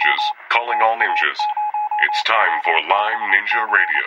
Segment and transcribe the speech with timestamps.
[0.00, 1.38] ninjas, calling all ninjas.
[2.06, 4.06] It's time for Lyme Ninja Radio.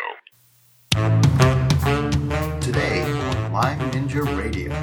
[2.60, 4.74] Today on Lyme Ninja Radio.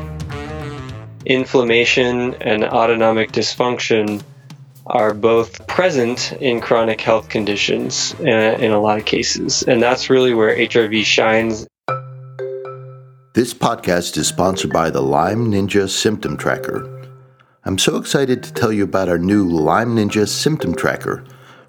[1.27, 4.23] inflammation and autonomic dysfunction
[4.87, 9.63] are both present in chronic health conditions uh, in a lot of cases.
[9.63, 11.67] And that's really where HRV shines.
[13.35, 17.00] This podcast is sponsored by the Lyme Ninja Symptom Tracker.
[17.71, 21.23] I'm so excited to tell you about our new Lyme Ninja Symptom Tracker.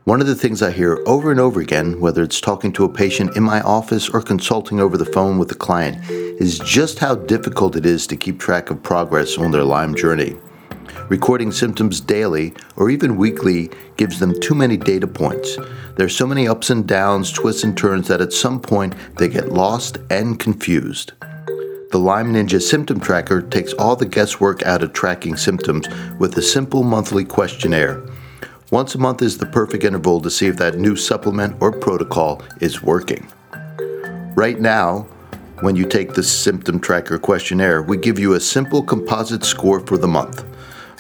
[0.06, 2.92] One of the things I hear over and over again, whether it's talking to a
[2.92, 7.14] patient in my office or consulting over the phone with a client, is just how
[7.14, 10.38] difficult it is to keep track of progress on their Lyme journey.
[11.08, 15.56] Recording symptoms daily or even weekly gives them too many data points.
[15.98, 19.54] There's so many ups and downs, twists and turns that at some point they get
[19.54, 21.12] lost and confused.
[21.92, 26.42] The Lyme Ninja Symptom Tracker takes all the guesswork out of tracking symptoms with a
[26.42, 28.02] simple monthly questionnaire.
[28.72, 32.42] Once a month is the perfect interval to see if that new supplement or protocol
[32.62, 33.30] is working.
[34.38, 35.02] Right now,
[35.60, 39.98] when you take the Symptom Tracker questionnaire, we give you a simple composite score for
[39.98, 40.46] the month.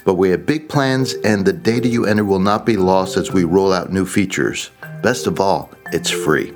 [0.03, 3.31] But we have big plans, and the data you enter will not be lost as
[3.31, 4.71] we roll out new features.
[5.01, 6.53] Best of all, it's free.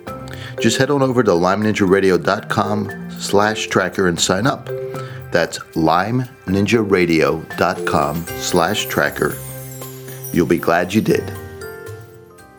[0.59, 4.69] Just head on over to lymeninjaradio.com slash tracker and sign up.
[5.31, 9.35] That's lymeninjaradio.com slash tracker.
[10.31, 11.33] You'll be glad you did.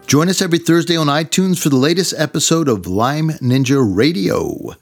[0.06, 4.74] Join us every Thursday on iTunes for the latest episode of Lyme Ninja Radio.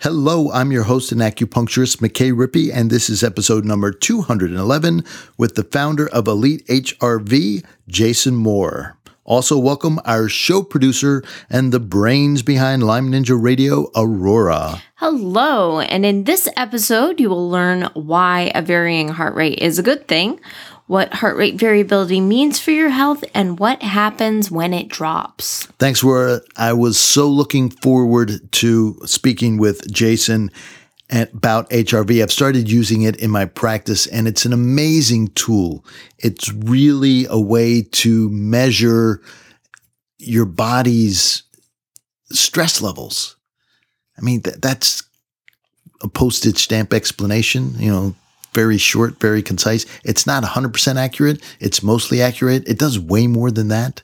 [0.00, 5.04] Hello, I'm your host and acupuncturist, McKay Rippey, and this is episode number 211
[5.38, 8.96] with the founder of Elite HRV, Jason Moore.
[9.26, 14.80] Also, welcome our show producer and the brains behind Lyme Ninja Radio, Aurora.
[14.94, 19.82] Hello, and in this episode, you will learn why a varying heart rate is a
[19.82, 20.38] good thing,
[20.86, 25.66] what heart rate variability means for your health, and what happens when it drops.
[25.80, 26.42] Thanks, Aurora.
[26.56, 30.52] I was so looking forward to speaking with Jason
[31.10, 32.22] about HRV.
[32.22, 35.84] I've started using it in my practice, and it's an amazing tool.
[36.18, 39.22] It's really a way to measure
[40.18, 41.42] your body's
[42.30, 43.36] stress levels.
[44.18, 45.02] I mean, th- that's
[46.02, 48.14] a postage stamp explanation, you know,
[48.52, 49.84] very short, very concise.
[50.04, 52.66] It's not 100% accurate, it's mostly accurate.
[52.66, 54.02] It does way more than that.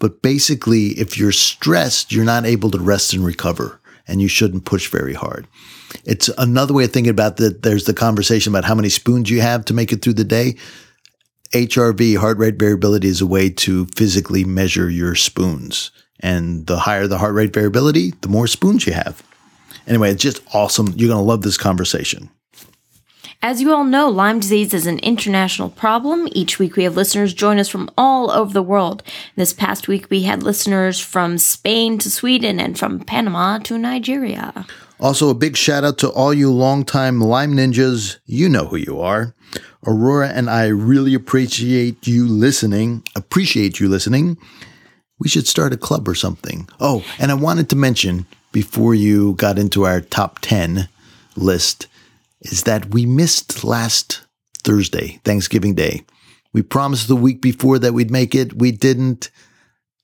[0.00, 3.77] But basically, if you're stressed, you're not able to rest and recover,
[4.08, 5.46] and you shouldn't push very hard.
[6.04, 7.62] It's another way of thinking about that.
[7.62, 10.56] There's the conversation about how many spoons you have to make it through the day.
[11.52, 15.90] HRV, heart rate variability, is a way to physically measure your spoons.
[16.20, 19.22] And the higher the heart rate variability, the more spoons you have.
[19.86, 20.88] Anyway, it's just awesome.
[20.96, 22.30] You're going to love this conversation.
[23.40, 26.26] As you all know, Lyme disease is an international problem.
[26.32, 29.04] Each week we have listeners join us from all over the world.
[29.36, 34.66] This past week we had listeners from Spain to Sweden and from Panama to Nigeria.
[34.98, 38.18] Also, a big shout out to all you longtime Lyme ninjas.
[38.26, 39.36] You know who you are.
[39.86, 43.04] Aurora and I really appreciate you listening.
[43.14, 44.36] Appreciate you listening.
[45.20, 46.68] We should start a club or something.
[46.80, 50.88] Oh, and I wanted to mention before you got into our top 10
[51.36, 51.86] list
[52.42, 54.22] is that we missed last
[54.64, 56.04] Thursday, Thanksgiving Day.
[56.52, 58.54] We promised the week before that we'd make it.
[58.54, 59.30] We didn't.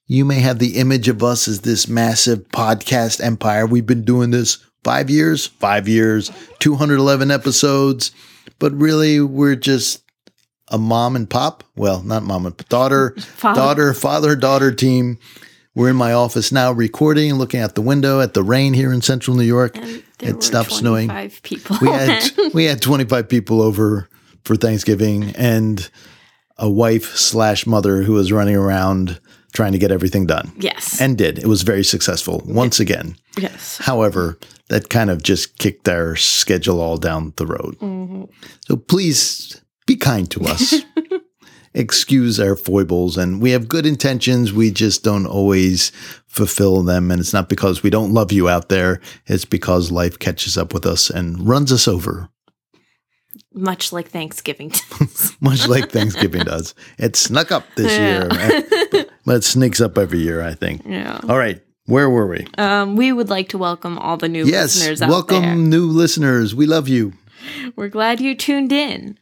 [0.06, 3.67] You may have the image of us as this massive podcast empire.
[3.67, 8.12] We've been doing this five years, five years, 211 episodes,
[8.59, 10.03] but really we're just
[10.69, 11.65] a mom and pop.
[11.75, 13.61] Well, not mom and daughter, Father.
[13.61, 15.19] daughter, father, daughter team.
[15.75, 19.03] We're in my office now recording, looking out the window at the rain here in
[19.03, 19.77] central New York.
[20.21, 21.09] It stopped snowing.
[21.09, 21.77] Five people.
[21.83, 24.09] We had we had 25 people over
[24.45, 25.91] for Thanksgiving and
[26.59, 29.19] a wife slash mother who was running around
[29.53, 30.53] trying to get everything done.
[30.59, 31.01] yes.
[31.01, 31.39] And did.
[31.39, 33.17] It was very successful once again.
[33.39, 33.79] yes.
[33.79, 37.77] However, that kind of just kicked our schedule all down the road.
[38.67, 40.75] So please be kind to us.
[41.75, 43.17] Excuse our foibles.
[43.17, 44.53] And we have good intentions.
[44.53, 45.91] We just don't always
[46.26, 47.11] fulfill them.
[47.11, 50.73] And it's not because we don't love you out there, it's because life catches up
[50.73, 52.29] with us and runs us over,
[53.53, 54.69] Much like Thanksgiving.
[54.99, 55.37] Does.
[55.41, 56.75] Much like Thanksgiving does.
[56.99, 60.82] It snuck up this year, but- but it sneaks up every year, I think.
[60.87, 61.20] yeah.
[61.29, 61.61] All right.
[61.87, 62.47] Where were we?
[62.56, 64.77] Um, we would like to welcome all the new Yes.
[64.77, 65.11] listeners out there.
[65.15, 65.55] Welcome, there.
[65.56, 66.55] new listeners.
[66.55, 67.12] We love you.
[67.77, 69.19] We're glad you tuned in.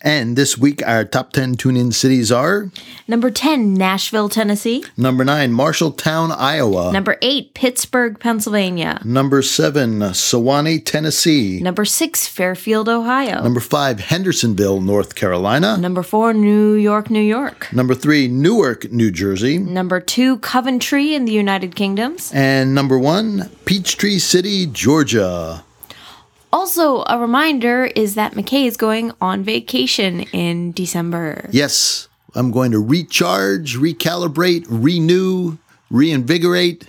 [0.00, 2.70] And this week, our top 10 tune in cities are
[3.08, 4.84] Number 10, Nashville, Tennessee.
[4.96, 6.92] number nine, Marshalltown, Iowa.
[6.92, 9.00] Number 8, Pittsburgh, Pennsylvania.
[9.04, 11.60] Number seven, Sewanee, Tennessee.
[11.60, 13.42] Number 6, Fairfield, Ohio.
[13.42, 15.76] Number five, Hendersonville, North Carolina.
[15.76, 17.72] Number 4, New York, New York.
[17.72, 19.58] Number three, Newark, New Jersey.
[19.58, 22.30] Number 2, Coventry in the United Kingdoms.
[22.32, 25.64] And number one, Peachtree City, Georgia.
[26.52, 31.48] Also, a reminder is that McKay is going on vacation in December.
[31.52, 35.58] Yes, I'm going to recharge, recalibrate, renew,
[35.90, 36.88] reinvigorate,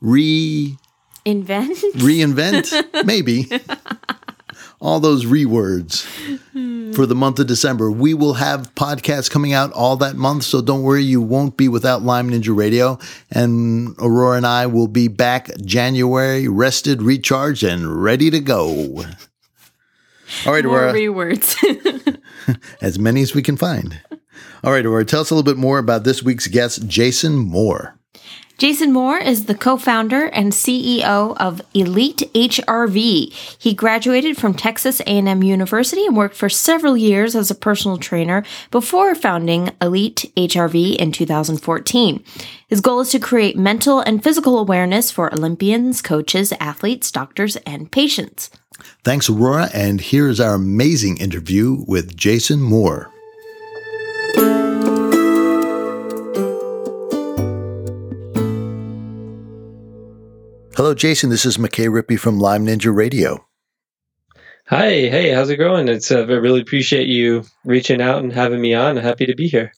[0.00, 0.76] re
[1.24, 1.76] Invent?
[1.96, 2.72] reinvent,
[3.06, 3.48] maybe.
[4.82, 6.04] All those re words
[6.92, 7.90] for the month of December.
[7.90, 11.68] We will have podcasts coming out all that month, so don't worry, you won't be
[11.68, 12.98] without Lyme Ninja Radio.
[13.30, 19.04] And Aurora and I will be back January, rested, recharged, and ready to go.
[20.44, 22.18] All right, More Aurora, rewords.
[22.82, 24.00] as many as we can find.
[24.64, 27.98] All right, Aurora, tell us a little bit more about this week's guest, Jason Moore.
[28.58, 33.32] Jason Moore is the co-founder and CEO of Elite HRV.
[33.58, 38.44] He graduated from Texas A&M University and worked for several years as a personal trainer
[38.70, 42.22] before founding Elite HRV in 2014.
[42.68, 47.90] His goal is to create mental and physical awareness for Olympians, coaches, athletes, doctors, and
[47.90, 48.50] patients.
[49.04, 53.11] Thanks, Aurora, and here's our amazing interview with Jason Moore.
[60.74, 61.28] Hello, Jason.
[61.28, 63.46] This is McKay Rippey from Lyme Ninja Radio.
[64.68, 65.86] Hi, hey, how's it going?
[65.86, 68.96] It's uh, I really appreciate you reaching out and having me on.
[68.96, 69.74] Happy to be here.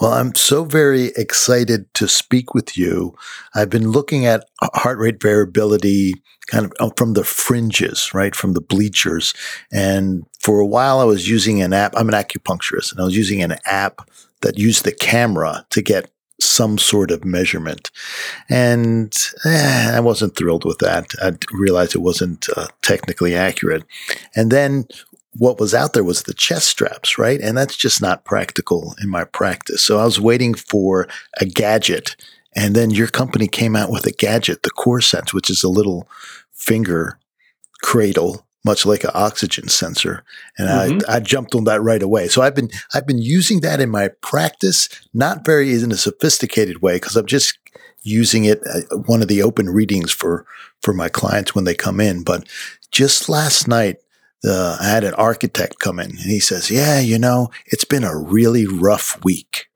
[0.00, 3.14] Well, I'm so very excited to speak with you.
[3.54, 6.14] I've been looking at heart rate variability
[6.48, 8.34] kind of uh, from the fringes, right?
[8.34, 9.32] From the bleachers.
[9.72, 11.94] And for a while, I was using an app.
[11.96, 14.10] I'm an acupuncturist, and I was using an app
[14.42, 17.90] that used the camera to get some sort of measurement.
[18.48, 21.12] And eh, I wasn't thrilled with that.
[21.22, 23.84] I realized it wasn't uh, technically accurate.
[24.34, 24.86] And then
[25.38, 27.40] what was out there was the chest straps, right?
[27.40, 29.82] And that's just not practical in my practice.
[29.82, 31.08] So I was waiting for
[31.40, 32.16] a gadget.
[32.54, 36.08] And then your company came out with a gadget, the CorSense, which is a little
[36.52, 37.18] finger
[37.82, 40.24] cradle much like an oxygen sensor.
[40.58, 41.08] And Mhm.
[41.08, 42.28] I, I jumped on that right away.
[42.28, 46.82] So I've been I've been using that in my practice, not very in a sophisticated
[46.82, 47.58] way, because I'm just
[48.02, 50.44] using it uh, one of the open readings for
[50.82, 52.22] for my clients when they come in.
[52.24, 52.46] But
[52.90, 53.96] just last night,
[54.44, 58.04] uh, I had an architect come in, and he says, "Yeah, you know, it's been
[58.04, 59.66] a really rough week."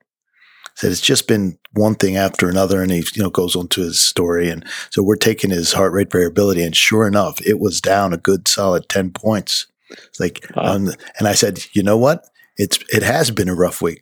[0.81, 3.81] Said it's just been one thing after another, and he you know goes on to
[3.81, 7.79] his story, and so we're taking his heart rate variability, and sure enough, it was
[7.79, 9.67] down a good solid ten points.
[9.91, 10.63] It's like, Wow.
[10.75, 12.25] um, and I said, you know what?
[12.57, 14.01] It's it has been a rough week.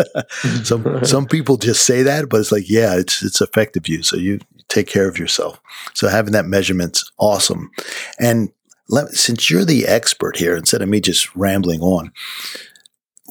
[0.64, 4.16] some some people just say that, but it's like, yeah, it's it's affected you, so
[4.16, 5.60] you take care of yourself.
[5.94, 7.70] So having that measurement's awesome.
[8.18, 8.50] And
[8.88, 12.10] let, since you're the expert here, instead of me just rambling on,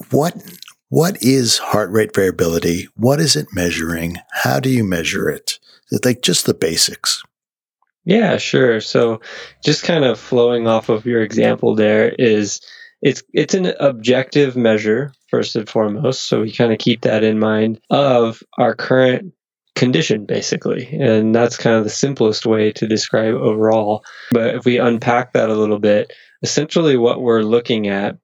[0.10, 0.34] what
[0.90, 2.88] what is heart rate variability?
[2.96, 4.18] What is it measuring?
[4.32, 5.60] How do you measure it?
[5.92, 7.24] It's like just the basics.
[8.06, 8.80] Yeah, sure.
[8.80, 9.20] So,
[9.66, 12.62] just kind of flowing off of your example there is
[13.02, 16.24] it's it's an objective measure first and foremost.
[16.24, 19.34] So we kind of keep that in mind of our current
[19.76, 20.88] condition basically.
[21.00, 24.04] And that's kind of the simplest way to describe overall.
[24.32, 26.12] But if we unpack that a little bit,
[26.42, 28.18] essentially what we're looking at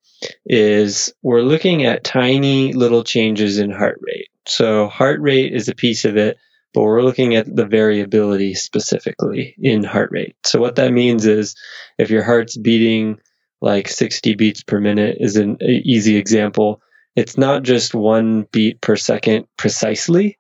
[0.46, 4.30] is we're looking at tiny little changes in heart rate.
[4.46, 6.38] So heart rate is a piece of it,
[6.74, 10.36] but we're looking at the variability specifically in heart rate.
[10.46, 11.56] So what that means is
[11.98, 13.20] if your heart's beating
[13.64, 16.82] like 60 beats per minute is an easy example.
[17.16, 20.38] It's not just one beat per second precisely.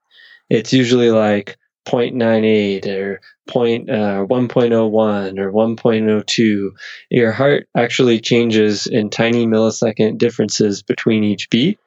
[0.50, 6.69] It's usually like 0.98 or point, uh, 1.01 or 1.02.
[7.09, 11.79] Your heart actually changes in tiny millisecond differences between each beat.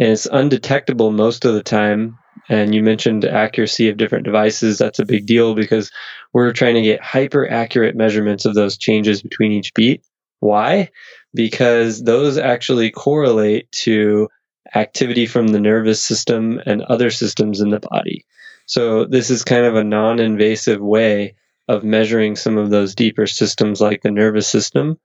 [0.00, 4.78] And it's undetectable most of the time and you mentioned accuracy of different devices.
[4.78, 5.90] That's a big deal because
[6.32, 10.02] we're trying to get hyper accurate measurements of those changes between each beat.
[10.40, 10.90] Why?
[11.34, 14.28] Because those actually correlate to
[14.74, 18.24] activity from the nervous system and other systems in the body.
[18.72, 21.34] So this is kind of a non-invasive way
[21.68, 24.98] of measuring some of those deeper systems like the nervous system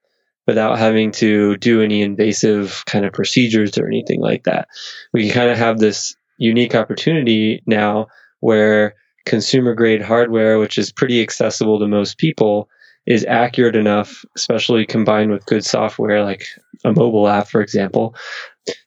[0.47, 4.69] without having to do any invasive kind of procedures or anything like that.
[5.11, 8.07] We kind of have this unique opportunity now
[8.39, 8.95] where
[9.25, 12.69] consumer grade hardware, which is pretty accessible to most people,
[13.05, 16.45] is accurate enough, especially combined with good software like
[16.85, 18.15] a mobile app, for example,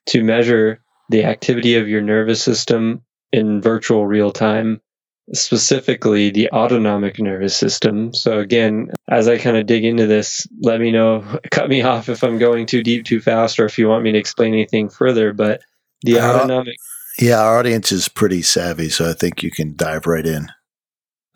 [0.06, 4.80] to measure the activity of your nervous system in virtual real time,
[5.32, 8.12] specifically the autonomic nervous system.
[8.12, 12.08] So, again, as I kind of dig into this, let me know, cut me off
[12.08, 14.88] if I'm going too deep, too fast, or if you want me to explain anything
[14.88, 15.32] further.
[15.32, 15.60] But
[16.02, 16.76] the Uh, autonomic.
[17.18, 20.48] Yeah, our audience is pretty savvy, so I think you can dive right in.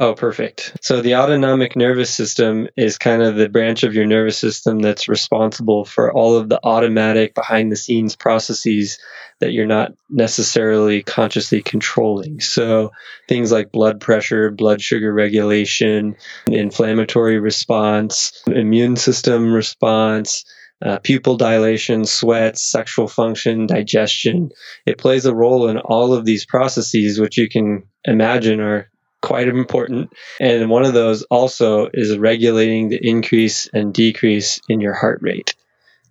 [0.04, 0.76] Oh, perfect.
[0.82, 5.08] So the autonomic nervous system is kind of the branch of your nervous system that's
[5.08, 8.99] responsible for all of the automatic behind the scenes processes
[9.40, 12.40] that you're not necessarily consciously controlling.
[12.40, 12.90] So
[13.30, 16.16] things like blood pressure, blood sugar regulation,
[16.49, 20.44] inflammatory response, immune system response,
[20.84, 24.50] uh, pupil dilation, sweat, sexual function, digestion.
[24.84, 28.90] It plays a role in all of these processes, which you can imagine are
[29.25, 30.12] quite important.
[30.38, 35.54] And one of those also is regulating the increase and decrease in your heart rate.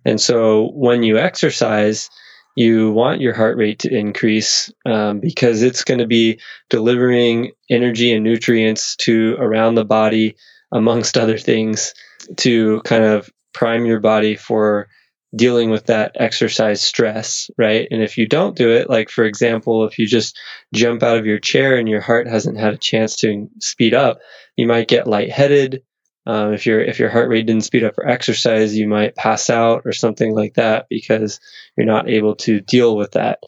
[0.04, 2.10] And so when you exercise,
[2.56, 8.12] you want your heart rate to increase um, because it's going to be delivering energy
[8.12, 10.36] and nutrients to around the body,
[10.72, 11.94] amongst other things,
[12.38, 14.88] to kind of prime your body for
[15.34, 17.88] dealing with that exercise stress, right?
[17.90, 20.38] And if you don't do it, like for example, if you just
[20.72, 24.18] jump out of your chair and your heart hasn't had a chance to speed up,
[24.56, 25.82] you might get lightheaded.
[26.26, 29.50] Um, if your if your heart rate didn't speed up for exercise, you might pass
[29.50, 31.40] out or something like that because
[31.76, 33.40] you're not able to deal with that.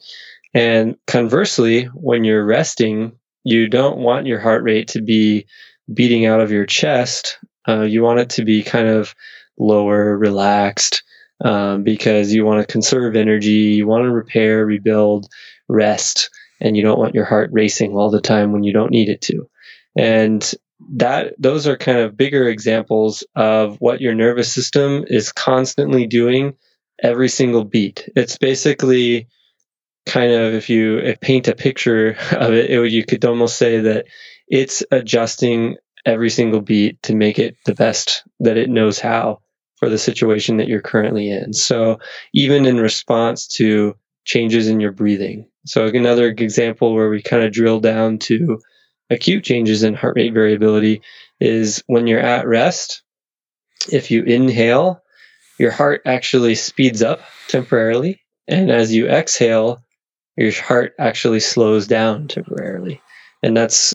[0.53, 3.13] And conversely, when you're resting,
[3.43, 5.47] you don't want your heart rate to be
[5.91, 7.39] beating out of your chest.
[7.67, 9.15] Uh, you want it to be kind of
[9.57, 11.03] lower, relaxed,
[11.43, 15.27] um, because you want to conserve energy, you want to repair, rebuild,
[15.67, 16.29] rest,
[16.59, 19.21] and you don't want your heart racing all the time when you don't need it
[19.21, 19.49] to.
[19.95, 20.53] And
[20.95, 26.55] that those are kind of bigger examples of what your nervous system is constantly doing
[27.01, 28.09] every single beat.
[28.15, 29.27] It's basically
[30.05, 33.57] kind of if you if paint a picture of it, it would, you could almost
[33.57, 34.05] say that
[34.47, 39.41] it's adjusting every single beat to make it the best that it knows how
[39.77, 41.53] for the situation that you're currently in.
[41.53, 41.99] So
[42.33, 45.47] even in response to changes in your breathing.
[45.65, 48.59] So another example where we kind of drill down to
[49.09, 51.01] acute changes in heart rate variability
[51.39, 53.03] is when you're at rest,
[53.91, 55.01] if you inhale,
[55.57, 58.21] your heart actually speeds up temporarily.
[58.47, 59.83] And as you exhale,
[60.35, 63.01] your heart actually slows down temporarily.
[63.43, 63.93] And that's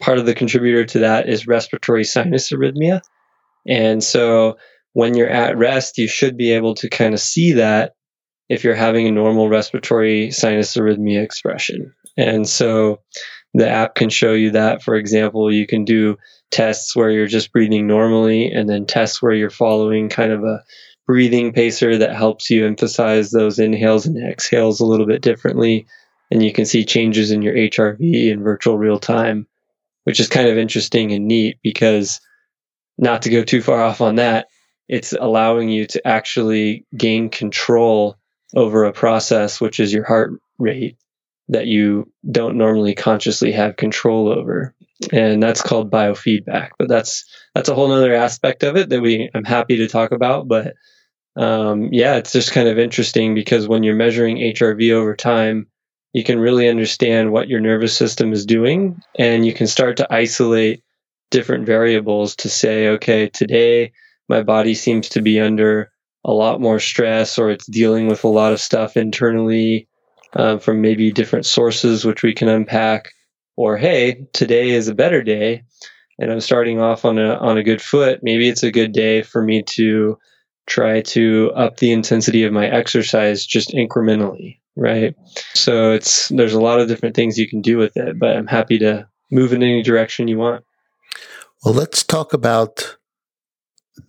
[0.00, 3.00] part of the contributor to that is respiratory sinus arrhythmia.
[3.66, 4.56] And so
[4.94, 7.94] when you're at rest, you should be able to kind of see that
[8.48, 11.92] if you're having a normal respiratory sinus arrhythmia expression.
[12.16, 13.00] And so
[13.54, 14.82] the app can show you that.
[14.82, 16.16] For example, you can do
[16.50, 20.62] tests where you're just breathing normally and then tests where you're following kind of a
[21.06, 25.86] breathing pacer that helps you emphasize those inhales and exhales a little bit differently.
[26.30, 29.48] And you can see changes in your HRV in virtual real time,
[30.04, 32.20] which is kind of interesting and neat because
[32.96, 34.46] not to go too far off on that,
[34.88, 38.16] it's allowing you to actually gain control
[38.54, 40.96] over a process, which is your heart rate
[41.48, 44.74] that you don't normally consciously have control over.
[45.12, 46.70] And that's called biofeedback.
[46.78, 47.24] But that's
[47.54, 50.48] that's a whole other aspect of it that we I'm happy to talk about.
[50.48, 50.74] But
[51.36, 55.66] um, yeah, it's just kind of interesting because when you're measuring HRV over time,
[56.12, 60.14] you can really understand what your nervous system is doing, and you can start to
[60.14, 60.84] isolate
[61.32, 63.92] different variables to say, okay, today
[64.28, 65.90] my body seems to be under
[66.24, 69.88] a lot more stress, or it's dealing with a lot of stuff internally
[70.34, 73.12] uh, from maybe different sources, which we can unpack.
[73.56, 75.62] Or hey, today is a better day,
[76.18, 78.20] and I'm starting off on a on a good foot.
[78.22, 80.18] Maybe it's a good day for me to
[80.66, 85.14] try to up the intensity of my exercise just incrementally, right?
[85.54, 88.46] So it's there's a lot of different things you can do with it, but I'm
[88.46, 90.64] happy to move in any direction you want.
[91.64, 92.96] Well, let's talk about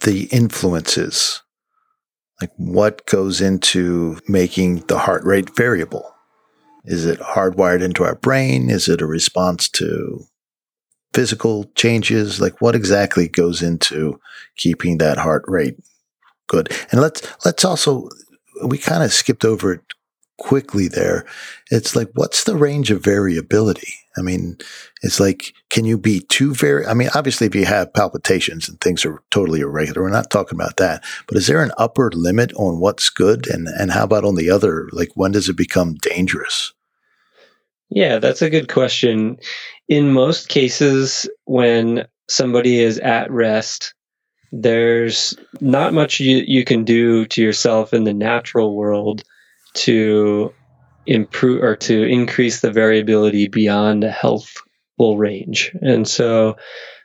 [0.01, 1.41] the influences.
[2.41, 6.13] Like what goes into making the heart rate variable?
[6.83, 8.69] Is it hardwired into our brain?
[8.69, 10.25] Is it a response to
[11.13, 12.41] physical changes?
[12.41, 14.19] Like what exactly goes into
[14.57, 15.77] keeping that heart rate
[16.47, 16.71] good?
[16.91, 18.09] And let's let's also
[18.65, 19.81] we kind of skipped over it
[20.37, 21.25] quickly there.
[21.71, 23.93] It's like what's the range of variability?
[24.17, 24.57] I mean,
[25.01, 26.85] it's like, can you be too very?
[26.85, 30.57] I mean, obviously, if you have palpitations and things are totally irregular, we're not talking
[30.57, 31.03] about that.
[31.27, 34.49] But is there an upper limit on what's good, and and how about on the
[34.49, 34.87] other?
[34.91, 36.73] Like, when does it become dangerous?
[37.89, 39.37] Yeah, that's a good question.
[39.87, 43.93] In most cases, when somebody is at rest,
[44.51, 49.23] there's not much you, you can do to yourself in the natural world
[49.75, 50.53] to
[51.05, 55.71] improve or to increase the variability beyond a healthful range.
[55.81, 56.57] And so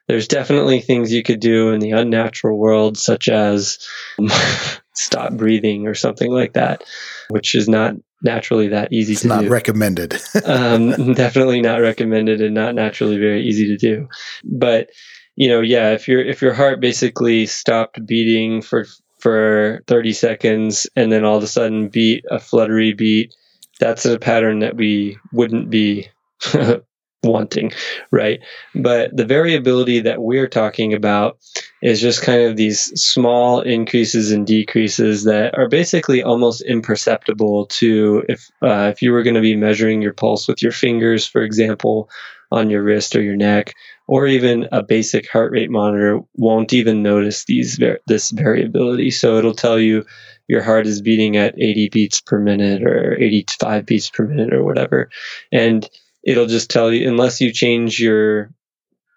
[0.08, 3.78] there's definitely things you could do in the unnatural world, such as
[4.94, 6.82] stop breathing or something like that,
[7.28, 9.48] which is not naturally that easy It's to not do.
[9.48, 10.20] recommended.
[10.44, 14.08] um, definitely not recommended and not naturally very easy to do.
[14.44, 14.90] But
[15.36, 18.86] you know, yeah, if your if your heart basically stopped beating for
[19.20, 23.34] for 30 seconds and then all of a sudden beat a fluttery beat,
[23.78, 26.08] that's a pattern that we wouldn't be
[27.22, 27.72] wanting,
[28.10, 28.40] right?
[28.74, 31.38] But the variability that we're talking about
[31.82, 38.24] is just kind of these small increases and decreases that are basically almost imperceptible to
[38.28, 41.42] if uh, if you were going to be measuring your pulse with your fingers, for
[41.42, 42.08] example,
[42.50, 43.74] on your wrist or your neck,
[44.06, 49.10] or even a basic heart rate monitor won't even notice these this variability.
[49.10, 50.04] So it'll tell you
[50.48, 54.64] your heart is beating at 80 beats per minute or 85 beats per minute or
[54.64, 55.10] whatever,
[55.52, 55.88] and
[56.24, 58.50] it'll just tell you unless you change your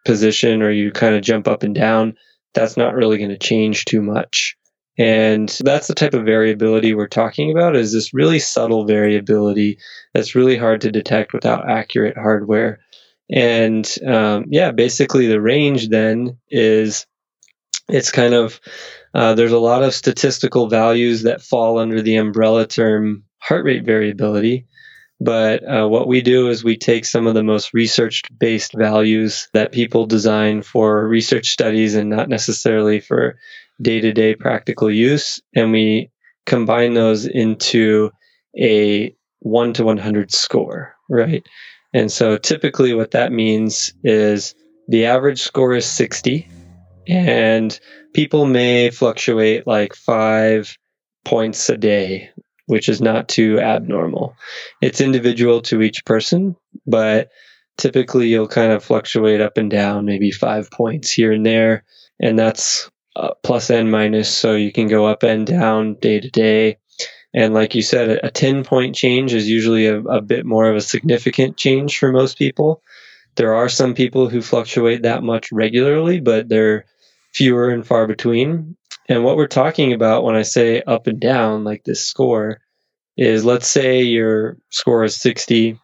[0.05, 2.15] position or you kind of jump up and down,
[2.53, 4.57] that's not really going to change too much.
[4.97, 9.79] And that's the type of variability we're talking about is this really subtle variability
[10.13, 12.79] that's really hard to detect without accurate hardware.
[13.31, 17.05] And um, yeah, basically the range then is
[17.89, 18.59] it's kind of
[19.13, 23.85] uh, there's a lot of statistical values that fall under the umbrella term heart rate
[23.85, 24.65] variability.
[25.19, 29.47] But uh, what we do is we take some of the most research based values
[29.53, 33.37] that people design for research studies and not necessarily for
[33.81, 36.11] day to day practical use, and we
[36.45, 38.11] combine those into
[38.59, 41.45] a 1 to 100 score, right?
[41.93, 44.55] And so typically what that means is
[44.87, 46.47] the average score is 60,
[47.07, 47.79] and
[48.13, 50.77] people may fluctuate like five
[51.25, 52.31] points a day
[52.65, 54.35] which is not too abnormal.
[54.81, 57.29] It's individual to each person, but
[57.77, 61.83] typically you'll kind of fluctuate up and down, maybe five points here and there.
[62.19, 64.29] And that's uh, plus and minus.
[64.29, 66.77] So you can go up and down day to day.
[67.33, 70.75] And like you said, a 10 point change is usually a, a bit more of
[70.75, 72.81] a significant change for most people.
[73.35, 76.85] There are some people who fluctuate that much regularly, but they're
[77.33, 78.77] fewer and far between.
[79.09, 82.61] And what we're talking about when I say up and down, like this score,
[83.17, 85.79] is let's say your score is 60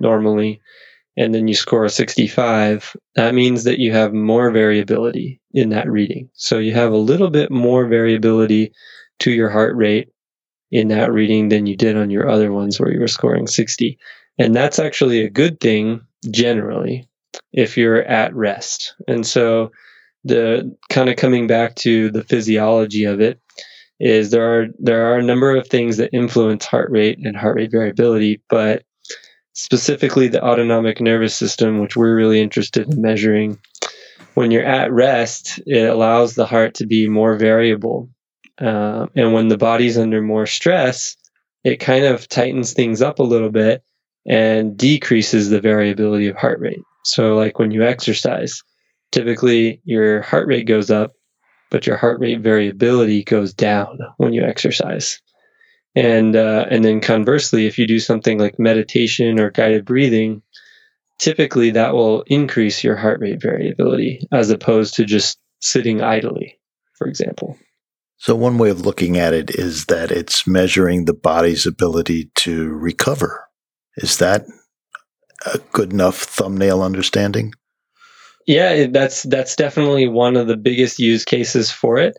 [0.00, 0.60] normally,
[1.16, 2.96] and then you score a 65.
[3.14, 6.30] That means that you have more variability in that reading.
[6.34, 8.72] So you have a little bit more variability
[9.20, 10.08] to your heart rate
[10.70, 13.98] in that reading than you did on your other ones where you were scoring 60.
[14.38, 17.08] And that's actually a good thing generally
[17.52, 18.94] if you're at rest.
[19.08, 19.72] And so
[20.24, 23.40] the kind of coming back to the physiology of it
[23.98, 27.56] is there are there are a number of things that influence heart rate and heart
[27.56, 28.84] rate variability, but
[29.52, 33.58] specifically the autonomic nervous system, which we're really interested in measuring.
[34.34, 38.08] When you're at rest, it allows the heart to be more variable,
[38.60, 41.16] uh, and when the body's under more stress,
[41.64, 43.82] it kind of tightens things up a little bit
[44.26, 46.82] and decreases the variability of heart rate.
[47.04, 48.62] So, like when you exercise,
[49.12, 51.12] typically your heart rate goes up,
[51.70, 55.20] but your heart rate variability goes down when you exercise.
[55.96, 60.42] And uh, and then conversely, if you do something like meditation or guided breathing,
[61.18, 66.58] typically that will increase your heart rate variability as opposed to just sitting idly,
[66.94, 67.58] for example.
[68.20, 72.68] So, one way of looking at it is that it's measuring the body's ability to
[72.68, 73.48] recover.
[73.96, 74.44] Is that
[75.46, 77.54] a good enough thumbnail understanding?
[78.46, 82.14] Yeah, that's that's definitely one of the biggest use cases for it.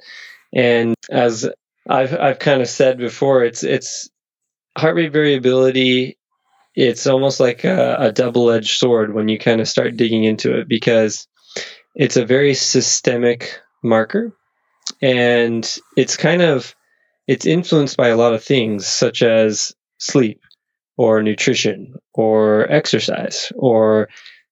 [0.52, 1.48] And as
[1.88, 4.10] I've I've kind of said before, it's it's
[4.76, 6.18] heart rate variability.
[6.74, 10.68] It's almost like a, a double-edged sword when you kind of start digging into it
[10.68, 11.28] because
[11.94, 14.36] it's a very systemic marker,
[15.02, 16.76] and it's kind of
[17.28, 20.42] it's influenced by a lot of things such as sleep
[20.98, 24.10] or nutrition or exercise or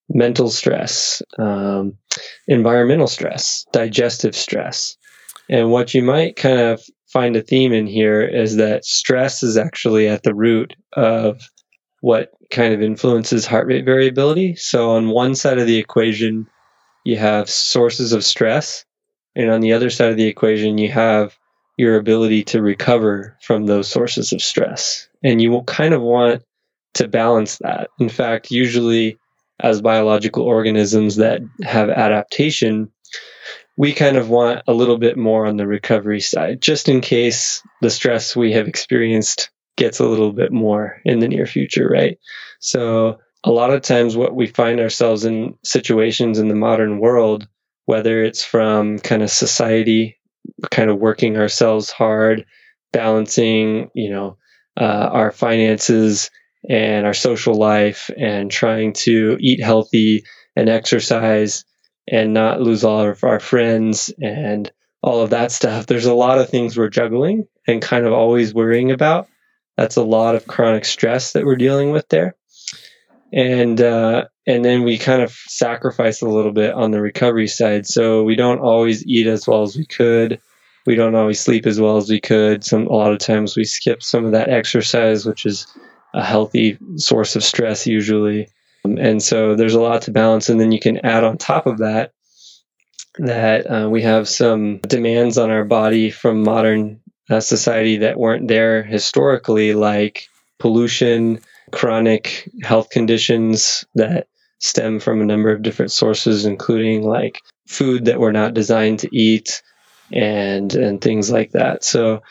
[0.10, 1.98] mental stress, um,
[2.48, 4.98] environmental stress, digestive stress.
[5.50, 9.58] And what you might kind of find a theme in here is that stress is
[9.58, 11.50] actually at the root of
[12.02, 14.56] what kind of influences heart rate variability.
[14.56, 16.48] So, on one side of the equation,
[17.04, 18.86] you have sources of stress,
[19.36, 21.38] and on the other side of the equation, you have
[21.78, 25.08] your ability to recover from those sources of stress.
[25.24, 26.44] And you will kind of want
[26.96, 27.90] to balance that.
[28.00, 29.18] In fact, usually
[29.62, 32.92] as biological organisms that have adaptation,
[33.78, 37.64] we kind of want a little bit more on the recovery side, just in case
[37.82, 42.18] the stress we have experienced gets a little bit more in the near future, right?
[42.60, 47.48] So, a lot of times, what we find ourselves in situations in the modern world,
[47.90, 50.16] whether it's from kind of society,
[50.70, 52.46] kind of working ourselves hard,
[52.94, 54.38] balancing, you know,
[54.80, 56.30] uh, our finances
[56.70, 60.24] and our social life, and trying to eat healthy
[60.56, 61.66] and exercise
[62.08, 64.72] and not lose all of our friends and
[65.02, 65.88] all of that stuff.
[65.88, 69.28] There's a lot of things we're juggling and kind of always worrying about.
[69.78, 72.36] That's a lot of chronic stress that we're dealing with there.
[73.32, 77.86] And uh, and then we kind of sacrifice a little bit on the recovery side.
[77.86, 80.42] So we don't always eat as well as we could.
[80.88, 82.64] We don't always sleep as well as we could.
[82.64, 85.68] Some a lot of times we skip some of that exercise, which is
[86.16, 88.50] a healthy source of stress usually.
[88.86, 90.50] Um, and so there's a lot to balance.
[90.50, 92.14] And then you can add on top of that
[93.20, 98.48] that uh, we have some demands on our body from modern uh, society that weren't
[98.48, 101.40] there historically, like pollution,
[101.72, 104.28] chronic health conditions that
[104.60, 109.10] stem from a number of different sources, including like food that we're not designed to
[109.16, 109.62] eat
[110.12, 111.84] and and things like that.
[111.84, 112.22] So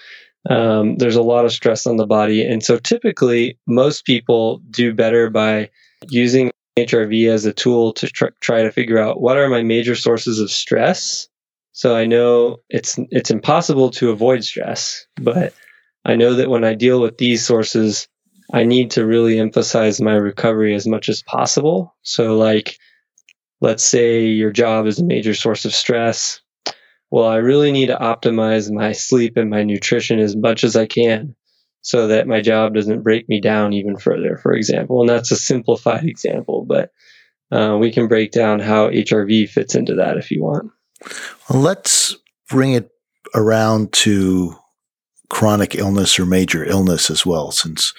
[0.48, 4.94] um, there's a lot of stress on the body, and so typically most people do
[4.94, 5.70] better by
[6.08, 9.94] using HRV as a tool to tr- try to figure out what are my major
[9.94, 11.28] sources of stress.
[11.72, 15.54] So I know it's it's impossible to avoid stress, but
[16.04, 18.08] I know that when I deal with these sources,
[18.52, 21.94] I need to really emphasize my recovery as much as possible.
[22.02, 22.78] So like
[23.60, 26.40] let's say your job is a major source of stress.
[27.10, 30.86] Well, I really need to optimize my sleep and my nutrition as much as I
[30.86, 31.34] can
[31.80, 35.00] so that my job doesn't break me down even further, for example.
[35.00, 36.90] And that's a simplified example, but
[37.50, 40.70] uh, we can break down how HRV fits into that if you want.
[41.48, 42.16] Let's
[42.50, 42.90] bring it
[43.34, 44.57] around to
[45.28, 47.92] chronic illness or major illness as well, since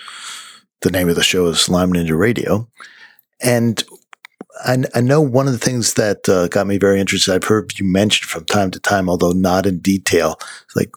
[0.82, 2.68] the name of the show is Lyme Ninja Radio.
[3.42, 3.84] And
[4.66, 7.78] I, I know one of the things that uh, got me very interested, I've heard
[7.80, 10.40] you mention from time to time, although not in detail,
[10.76, 10.92] like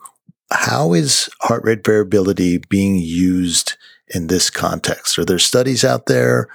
[0.50, 3.76] how is heart rate variability being used
[4.08, 5.18] in this context?
[5.18, 6.48] Are there studies out there?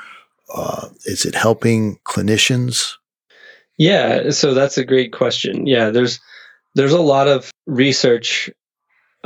[0.53, 2.93] Uh, is it helping clinicians?
[3.77, 5.67] Yeah, so that's a great question.
[5.67, 6.19] Yeah, there's
[6.75, 8.49] there's a lot of research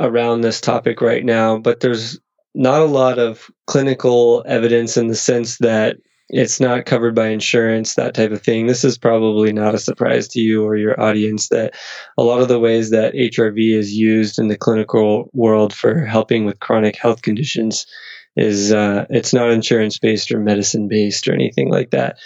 [0.02, 2.18] around this topic right now, but there's
[2.54, 5.96] not a lot of clinical evidence in the sense that
[6.28, 8.66] it's not covered by insurance, that type of thing.
[8.66, 11.74] This is probably not a surprise to you or your audience that
[12.16, 16.44] a lot of the ways that HRV is used in the clinical world for helping
[16.44, 17.86] with chronic health conditions
[18.34, 22.16] is uh, it's not insurance based or medicine based or anything like that.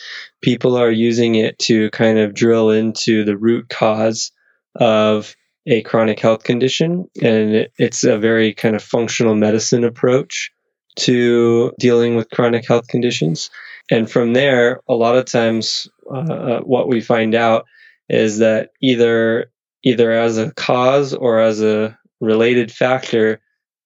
[0.40, 4.30] People are using it to kind of drill into the root cause
[4.76, 5.34] of
[5.66, 10.50] a chronic health condition, and it's a very kind of functional medicine approach
[10.96, 13.50] to dealing with chronic health conditions.
[13.90, 17.66] And from there, a lot of times, uh, uh, what we find out
[18.08, 19.50] is that either
[19.82, 23.40] either as a cause or as a related factor,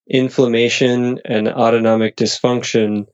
[0.09, 3.07] inflammation and autonomic dysfunction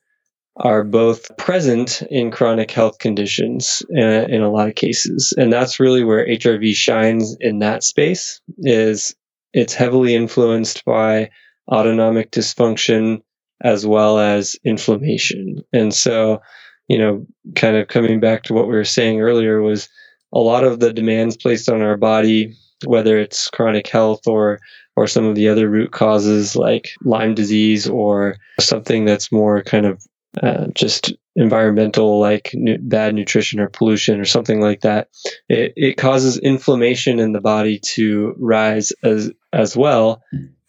[0.57, 5.35] are both present in chronic health conditions in a, in a lot of cases.
[5.37, 9.15] And that's really where hrv shines in that space is
[9.53, 11.31] it's heavily influenced by
[11.71, 13.23] autonomic dysfunction
[13.63, 15.63] as well as inflammation.
[15.73, 16.41] And so
[16.89, 19.89] you know, kind of coming back to what we were saying earlier was
[20.33, 24.61] a lot of the demands placed on our body, whether it's chronic health or
[24.97, 29.85] or some of the other root causes like Lyme disease or something that's more kind
[29.85, 30.03] of
[30.43, 35.09] uh, just environmental, like nu- bad nutrition or pollution or something like that.
[35.49, 40.23] It, it causes inflammation in the body to rise as as well,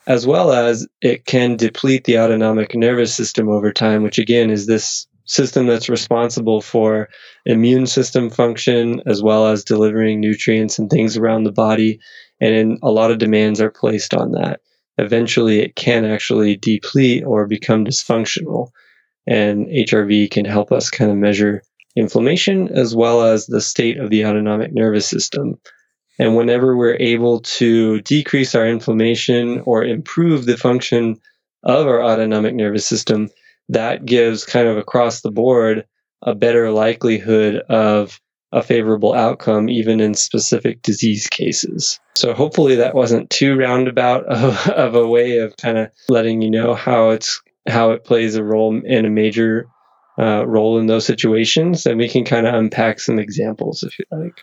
[0.05, 4.67] as well as it can deplete the autonomic nervous system over time, which again is
[4.67, 7.09] this system that's responsible for
[7.45, 11.99] immune system function as well as delivering nutrients and things around the body.
[12.39, 14.61] And a lot of demands are placed on that.
[14.97, 18.69] Eventually, it can actually deplete or become dysfunctional.
[19.27, 21.61] And HRV can help us kind of measure
[21.95, 25.59] inflammation as well as the state of the autonomic nervous system.
[26.19, 31.17] And whenever we're able to decrease our inflammation or improve the function
[31.63, 33.29] of our autonomic nervous system,
[33.69, 35.85] that gives kind of across the board
[36.21, 38.19] a better likelihood of
[38.51, 41.99] a favorable outcome, even in specific disease cases.
[42.15, 46.49] So hopefully that wasn't too roundabout of, of a way of kind of letting you
[46.49, 49.67] know how it's how it plays a role in a major
[50.19, 54.05] uh, role in those situations, and we can kind of unpack some examples if you
[54.11, 54.41] like.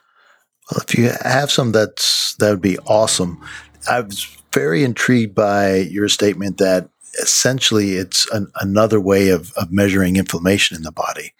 [0.70, 3.44] Well, if you have some, that's that would be awesome.
[3.88, 6.88] I was very intrigued by your statement that
[7.20, 11.32] essentially it's an, another way of, of measuring inflammation in the body.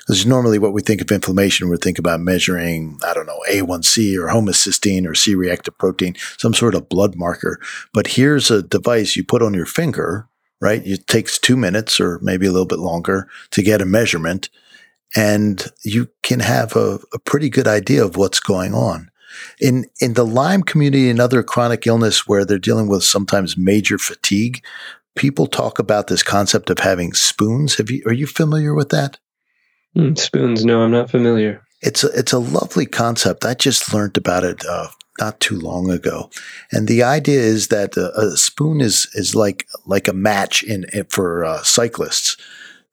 [0.00, 4.16] Because normally, what we think of inflammation, we think about measuring, I don't know, A1C
[4.18, 7.58] or homocysteine or C reactive protein, some sort of blood marker.
[7.94, 10.28] But here's a device you put on your finger,
[10.60, 10.82] right?
[10.84, 14.48] It takes two minutes or maybe a little bit longer to get a measurement.
[15.16, 19.10] And you can have a, a pretty good idea of what's going on.
[19.60, 23.98] In in the Lyme community and other chronic illness where they're dealing with sometimes major
[23.98, 24.64] fatigue,
[25.16, 27.76] people talk about this concept of having spoons.
[27.76, 29.18] Have you are you familiar with that?
[29.96, 30.64] Mm, spoons?
[30.64, 31.62] No, I'm not familiar.
[31.80, 33.44] It's a, it's a lovely concept.
[33.44, 34.88] I just learned about it uh,
[35.20, 36.30] not too long ago,
[36.72, 40.86] and the idea is that a, a spoon is is like like a match in,
[40.92, 42.36] in for uh, cyclists.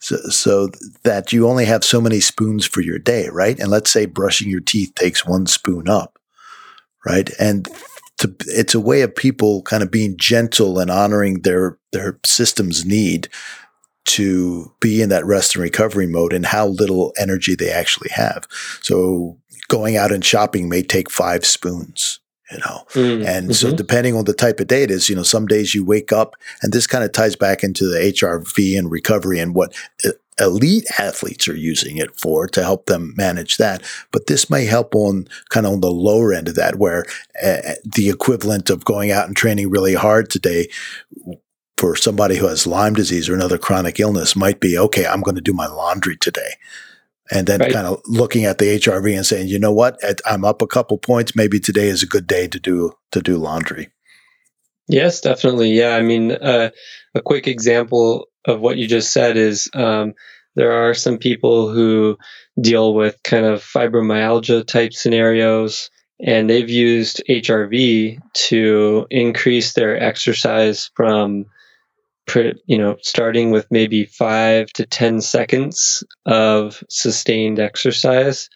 [0.03, 0.69] So, so
[1.03, 3.59] that you only have so many spoons for your day, right?
[3.59, 6.17] And let's say brushing your teeth takes one spoon up,
[7.05, 7.29] right?
[7.39, 7.69] And
[8.17, 12.85] to, it's a way of people kind of being gentle and honoring their their system's
[12.85, 13.29] need
[14.05, 18.47] to be in that rest and recovery mode and how little energy they actually have.
[18.81, 19.37] So
[19.71, 22.19] going out and shopping may take five spoons,
[22.51, 22.83] you know.
[22.89, 23.51] Mm, and mm-hmm.
[23.53, 26.11] so depending on the type of day it is, you know, some days you wake
[26.11, 29.73] up and this kind of ties back into the HRV and recovery and what
[30.41, 33.81] elite athletes are using it for to help them manage that.
[34.11, 37.05] But this may help on kind of on the lower end of that, where
[37.41, 40.67] uh, the equivalent of going out and training really hard today
[41.77, 45.35] for somebody who has Lyme disease or another chronic illness might be okay, I'm going
[45.35, 46.55] to do my laundry today.
[47.31, 47.71] And then right.
[47.71, 50.97] kind of looking at the HRV and saying, you know what, I'm up a couple
[50.97, 51.35] points.
[51.35, 53.89] Maybe today is a good day to do to do laundry.
[54.87, 55.71] Yes, definitely.
[55.71, 56.71] Yeah, I mean, uh,
[57.15, 60.13] a quick example of what you just said is um,
[60.55, 62.17] there are some people who
[62.59, 65.89] deal with kind of fibromyalgia type scenarios,
[66.19, 71.45] and they've used HRV to increase their exercise from
[72.65, 78.49] you know, starting with maybe five to 10 seconds of sustained exercise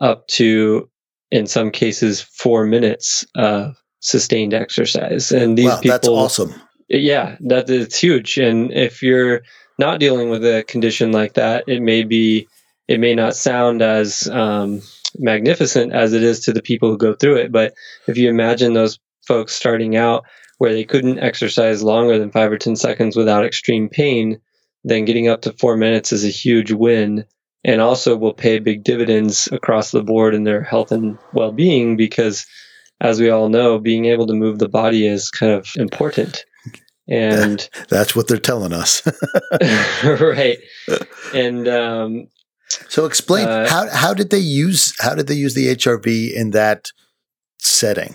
[0.00, 0.88] up to,
[1.30, 5.30] in some cases, four minutes of sustained exercise.
[5.30, 6.54] And these wow, people, that's awesome.
[6.88, 8.38] Yeah, that is huge.
[8.38, 9.42] And if you're
[9.78, 12.48] not dealing with a condition like that, it may be,
[12.88, 14.82] it may not sound as um,
[15.18, 17.52] magnificent as it is to the people who go through it.
[17.52, 17.74] But
[18.08, 20.24] if you imagine those folks starting out
[20.60, 24.42] where they couldn't exercise longer than five or 10 seconds without extreme pain,
[24.84, 27.24] then getting up to four minutes is a huge win
[27.64, 31.96] and also will pay big dividends across the board in their health and well being
[31.96, 32.44] because,
[33.00, 36.44] as we all know, being able to move the body is kind of important.
[37.08, 39.00] And that's what they're telling us.
[40.04, 40.58] right.
[41.32, 42.28] And, um,
[42.90, 46.50] so explain uh, how how did they use how did they use the HRV in
[46.50, 46.90] that
[47.58, 48.14] setting?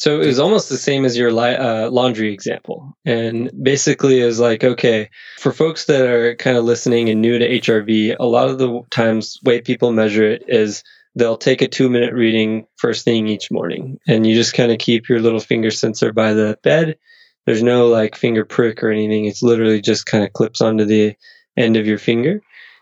[0.00, 2.96] So it was almost the same as your li- uh, laundry example.
[3.04, 7.38] And basically, it was like, okay, for folks that are kind of listening and new
[7.38, 10.82] to HRV, a lot of the times, way people measure it is
[11.16, 13.98] they'll take a two minute reading first thing each morning.
[14.08, 16.96] And you just kind of keep your little finger sensor by the bed.
[17.44, 19.26] There's no like finger prick or anything.
[19.26, 21.14] It's literally just kind of clips onto the
[21.58, 22.40] end of your finger.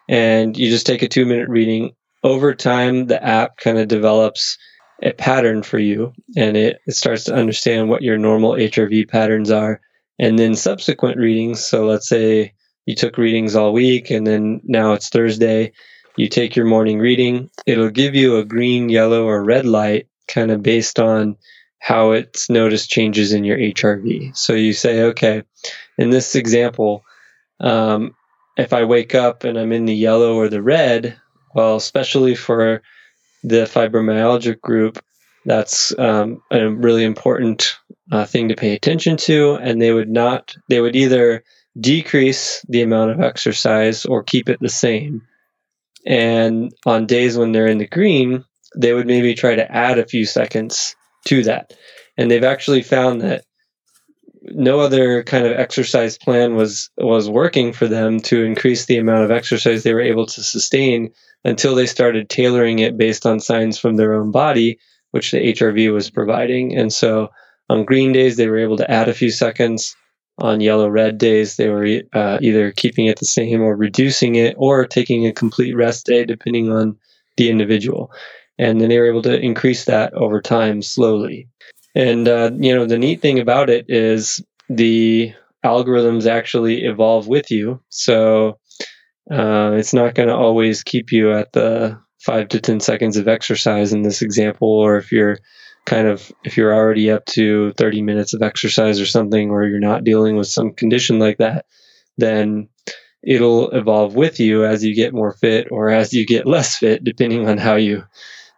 [0.09, 1.97] And you just take a two minute reading.
[2.23, 4.57] Over time, the app kind of develops
[5.17, 9.81] pattern for you and it, it starts to understand what your normal HRV patterns are.
[10.19, 12.55] And then subsequent readings, so let's say
[12.87, 15.73] you took readings all week and then now it's Thursday,
[16.17, 20.51] you take your morning reading, it'll give you a green, yellow, or red light kind
[20.51, 21.37] of based on
[21.79, 24.37] how it's noticed changes in your HRV.
[24.37, 25.45] So you say, okay,
[25.97, 27.05] in this example,
[27.61, 28.17] um,
[28.57, 31.17] if I wake up and I'm in the yellow or the red,
[31.55, 32.83] well, especially for
[33.43, 34.99] the fibromyalgia group,
[35.45, 37.77] that's um, a really important
[38.11, 39.55] uh, thing to pay attention to.
[39.55, 41.45] And they would not, they would either
[41.79, 45.23] decrease the amount of exercise or keep it the same.
[46.07, 48.45] And on days when they're in the green,
[48.77, 50.97] they would maybe try to add a few seconds
[51.27, 51.75] to that.
[52.17, 53.45] And they've actually found that
[54.53, 59.25] no other kind of exercise plan was was working for them to increase the amount
[59.25, 61.13] of exercise they were able to sustain
[61.45, 64.79] until they started tailoring it based on signs from their own body,
[65.13, 66.77] which the HRV was providing.
[66.77, 67.31] And so
[67.69, 69.95] on green days, they were able to add a few seconds.
[70.41, 74.55] On yellow red days, they were uh, either keeping it the same or reducing it
[74.57, 76.97] or taking a complete rest day, depending on
[77.37, 78.13] the individual.
[78.57, 81.49] And then they were able to increase that over time slowly.
[81.95, 85.33] And, uh, you know, the neat thing about it is the
[85.65, 87.81] algorithms actually evolve with you.
[87.89, 88.59] So
[89.31, 93.29] uh, it's not going to always keep you at the five to 10 seconds of
[93.29, 95.39] exercise in this example, or if you're
[95.87, 99.81] kind of, if you're already up to 30 minutes of exercise or something, or you're
[99.81, 101.67] not dealing with some condition like that,
[102.17, 102.69] then
[103.23, 107.03] it'll evolve with you as you get more fit or as you get less fit,
[107.05, 108.05] depending on how you,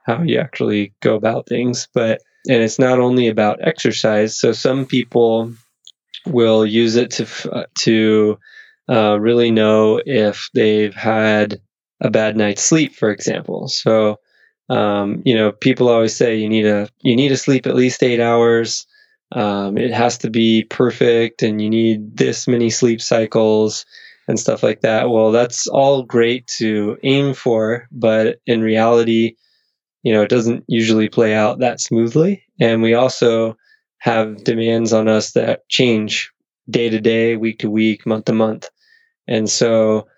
[0.04, 1.88] how you actually go about things.
[1.94, 4.38] But, and it's not only about exercise.
[4.38, 5.52] So some people
[6.26, 8.38] will use it to, to,
[8.90, 11.60] uh, really know if they've had
[12.00, 13.68] a bad night's sleep, for example.
[13.68, 14.18] So,
[14.68, 18.02] um, you know, people always say you need a you need to sleep at least
[18.02, 18.86] eight hours.
[19.32, 23.84] Um, it has to be perfect, and you need this many sleep cycles
[24.26, 25.10] and stuff like that.
[25.10, 29.34] Well, that's all great to aim for, but in reality,
[30.02, 32.44] you know, it doesn't usually play out that smoothly.
[32.60, 33.56] And we also
[33.98, 36.30] have demands on us that change
[36.68, 38.70] day to day, week to week, month to month.
[39.28, 40.08] And so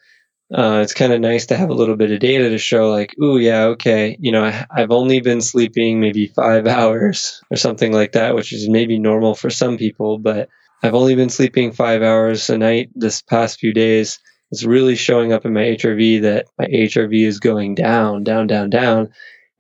[0.55, 3.14] uh, it's kind of nice to have a little bit of data to show, like,
[3.21, 7.92] oh, yeah, okay, you know, I, I've only been sleeping maybe five hours or something
[7.92, 10.49] like that, which is maybe normal for some people, but
[10.83, 14.18] I've only been sleeping five hours a night this past few days.
[14.51, 18.68] It's really showing up in my HRV that my HRV is going down, down, down,
[18.68, 19.09] down.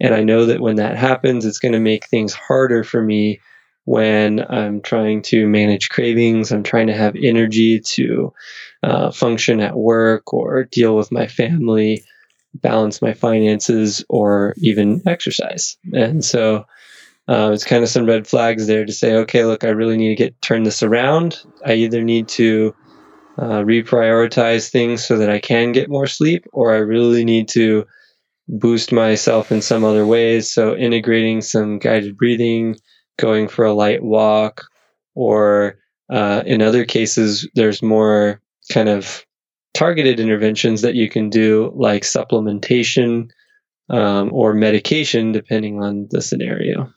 [0.02, 3.40] And I know that when that happens, it's going to make things harder for me
[3.84, 6.50] when I'm trying to manage cravings.
[6.50, 8.32] I'm trying to have energy to
[8.82, 12.02] uh, function at work or deal with my family,
[12.52, 15.76] balance my finances, or even exercise.
[15.92, 16.66] And so
[17.28, 20.08] uh, it's kind of some red flags there to say, okay, look, I really need
[20.16, 21.40] to get turn this around.
[21.64, 22.74] I either need to
[23.38, 27.86] uh, reprioritize things so that I can get more sleep, or I really need to
[28.52, 30.50] boost myself in some other ways.
[30.50, 32.76] So integrating some guided breathing,
[33.18, 34.64] going for a light walk,
[35.14, 35.78] or
[36.10, 39.24] uh, in other cases, there's more kind of
[39.74, 43.30] targeted interventions that you can do, like supplementation
[43.88, 46.92] um, or medication, depending on the scenario.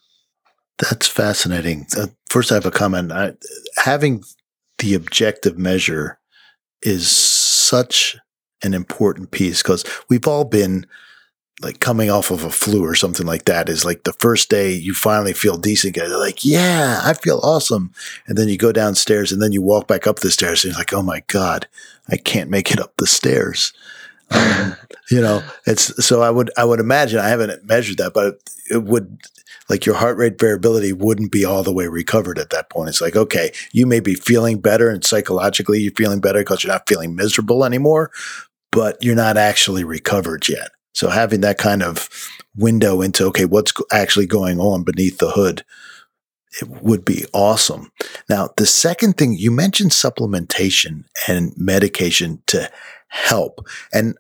[0.78, 1.88] That's fascinating.
[1.98, 3.12] Uh, first, I have a comment.
[3.12, 3.34] I,
[3.78, 4.24] having
[4.80, 6.20] the objective measure
[6.82, 8.18] is such
[8.62, 10.86] an important piece because we've all been
[11.62, 14.74] like coming off of a flu or something like that is like the first day
[14.74, 15.96] you finally feel decent.
[15.96, 17.94] You're like, yeah, I feel awesome.
[18.28, 20.80] And then you go downstairs and then you walk back up the stairs and you're
[20.80, 21.68] like, oh my God,
[22.10, 23.72] I can't make it up the stairs.
[24.32, 24.76] Um,
[25.10, 28.40] you know, it's so I would, I would imagine I haven't measured that, but
[28.70, 29.18] it would
[29.70, 32.90] like your heart rate variability wouldn't be all the way recovered at that point.
[32.90, 36.74] It's like, okay, you may be feeling better and psychologically you're feeling better because you're
[36.74, 38.12] not feeling miserable anymore,
[38.72, 40.70] but you're not actually recovered yet.
[40.96, 42.10] So having that kind of
[42.56, 45.64] window into, okay, what's actually going on beneath the hood,
[46.62, 47.92] it would be awesome.
[48.30, 52.72] Now, the second thing you mentioned supplementation and medication to
[53.10, 53.68] help.
[53.94, 54.16] And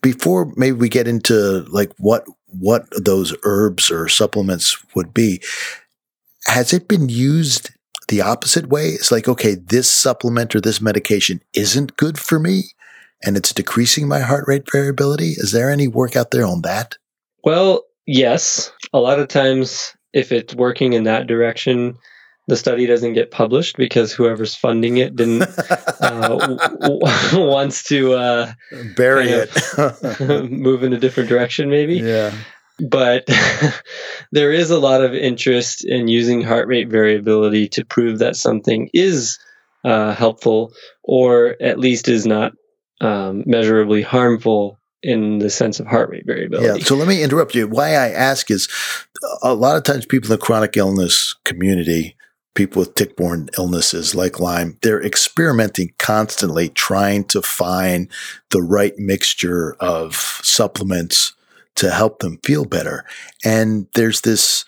[0.00, 5.42] before maybe we get into like what, what those herbs or supplements would be,
[6.46, 7.70] has it been used
[8.08, 8.88] the opposite way?
[8.88, 12.70] It's like, okay, this supplement or this medication isn't good for me
[13.24, 15.34] and it's decreasing my heart rate variability.
[15.36, 16.96] Is there any work out there on that?
[17.44, 18.72] Well, yes.
[18.92, 21.96] A lot of times, if it's working in that direction,
[22.48, 25.42] the study doesn't get published because whoever's funding it didn't
[26.00, 26.28] uh,
[26.80, 27.00] w-
[27.48, 28.52] wants to uh,
[28.96, 31.96] bury it, move in a different direction, maybe.
[31.96, 32.32] Yeah.
[32.78, 33.26] But
[34.32, 38.90] there is a lot of interest in using heart rate variability to prove that something
[38.92, 39.38] is
[39.84, 42.52] uh, helpful or at least is not
[43.00, 46.80] um, measurably harmful in the sense of heart rate variability.
[46.80, 46.84] Yeah.
[46.84, 47.68] So let me interrupt you.
[47.68, 48.68] Why I ask is
[49.42, 52.16] a lot of times people in the chronic illness community,
[52.54, 58.08] people with tick-borne illnesses like Lyme, they're experimenting constantly trying to find
[58.50, 61.34] the right mixture of supplements
[61.76, 63.04] to help them feel better.
[63.44, 64.64] And there's this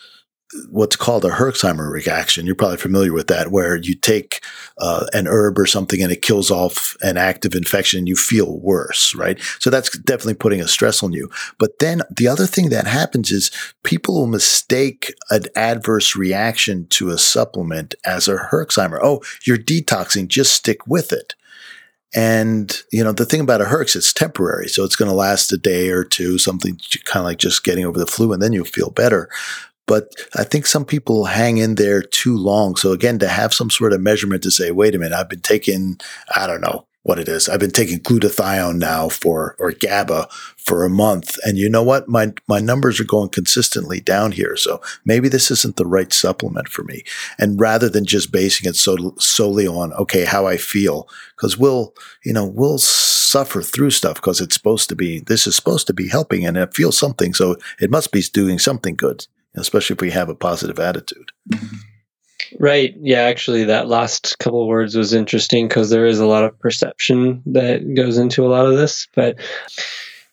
[0.69, 2.45] what's called a Herxheimer reaction.
[2.45, 4.43] You're probably familiar with that, where you take
[4.79, 8.59] uh, an herb or something and it kills off an active infection and you feel
[8.59, 9.39] worse, right?
[9.59, 11.29] So that's definitely putting a stress on you.
[11.59, 13.51] But then the other thing that happens is
[13.83, 18.99] people will mistake an adverse reaction to a supplement as a Herxheimer.
[19.01, 21.35] Oh, you're detoxing, just stick with it.
[22.15, 24.67] And, you know, the thing about a Herx, it's temporary.
[24.67, 27.85] So it's going to last a day or two, something kind of like just getting
[27.85, 29.29] over the flu, and then you'll feel better.
[29.89, 32.75] But I think some people hang in there too long.
[32.75, 35.41] So again, to have some sort of measurement to say, wait a minute, I've been
[35.41, 35.99] taking,
[36.35, 37.49] I don't know what it is.
[37.49, 40.27] I've been taking glutathione now for, or GABA
[40.57, 41.37] for a month.
[41.43, 42.07] And you know what?
[42.07, 44.55] My, my numbers are going consistently down here.
[44.55, 47.03] So maybe this isn't the right supplement for me.
[47.39, 51.95] And rather than just basing it so, solely on, okay, how I feel, because we'll,
[52.23, 55.93] you know, we'll suffer through stuff because it's supposed to be, this is supposed to
[55.93, 57.33] be helping and it feels something.
[57.33, 59.25] So it must be doing something good,
[59.55, 61.31] especially if we have a positive attitude.
[62.59, 62.95] Right.
[62.99, 67.43] Yeah, actually, that last couple words was interesting because there is a lot of perception
[67.47, 69.07] that goes into a lot of this.
[69.15, 69.37] But,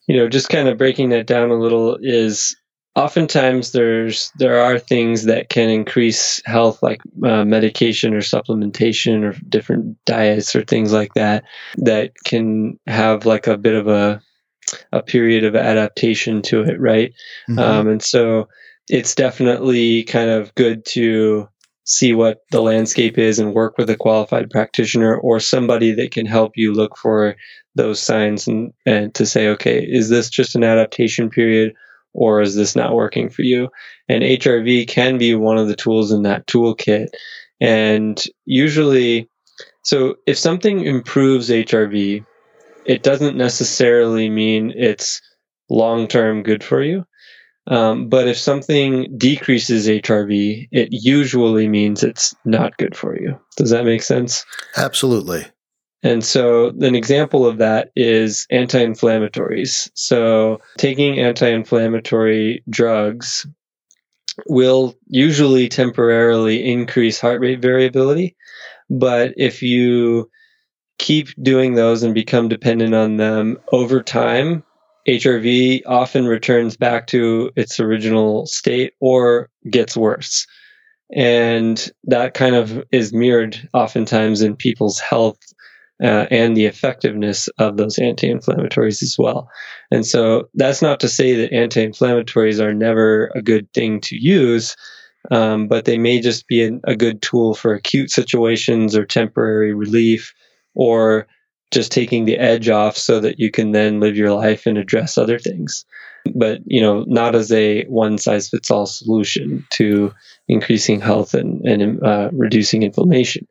[0.06, 2.56] you know, just kind of breaking that down a little is
[2.94, 9.38] oftentimes there's there are things that can increase health like uh, medication or supplementation or
[9.50, 11.44] different diets or things like that
[11.76, 14.22] that can have like a bit of a
[14.92, 17.12] a period of adaptation to it right
[17.50, 17.58] Mhm.
[17.58, 18.48] um, and so
[18.88, 21.48] it's definitely kind of good to
[21.84, 26.26] see what the landscape is and work with a qualified practitioner or somebody that can
[26.26, 27.36] help you look for
[27.76, 31.74] those signs and, and to say okay is this just an adaptation period
[32.16, 33.68] or is this not working for you?
[34.08, 37.08] And HRV can be one of the tools in that toolkit.
[37.60, 39.28] And usually,
[39.84, 42.24] so if something improves HRV,
[42.86, 45.20] it doesn't necessarily mean it's
[45.68, 47.04] long term good for you.
[47.68, 53.38] Um, but if something decreases HRV, it usually means it's not good for you.
[53.56, 54.44] Does that make sense?
[54.76, 55.46] Absolutely.
[56.02, 59.90] And so, an example of that is anti inflammatories.
[59.94, 63.46] So, taking anti inflammatory drugs
[64.46, 68.36] will usually temporarily increase heart rate variability.
[68.88, 70.30] But if you
[70.98, 74.62] keep doing those and become dependent on them over time,
[75.08, 80.46] HRV often returns back to its original state or gets worse.
[81.14, 85.38] And that kind of is mirrored oftentimes in people's health
[86.02, 89.48] uh, and the effectiveness of those anti-inflammatories as well.
[89.90, 94.76] And so that's not to say that anti-inflammatories are never a good thing to use,
[95.30, 99.72] um, but they may just be a, a good tool for acute situations or temporary
[99.72, 100.34] relief,
[100.74, 101.26] or
[101.70, 105.18] just taking the edge off so that you can then live your life and address
[105.18, 105.84] other things.
[106.34, 110.12] But you know, not as a one-size-fits-all solution to
[110.48, 113.46] increasing health and, and uh, reducing inflammation.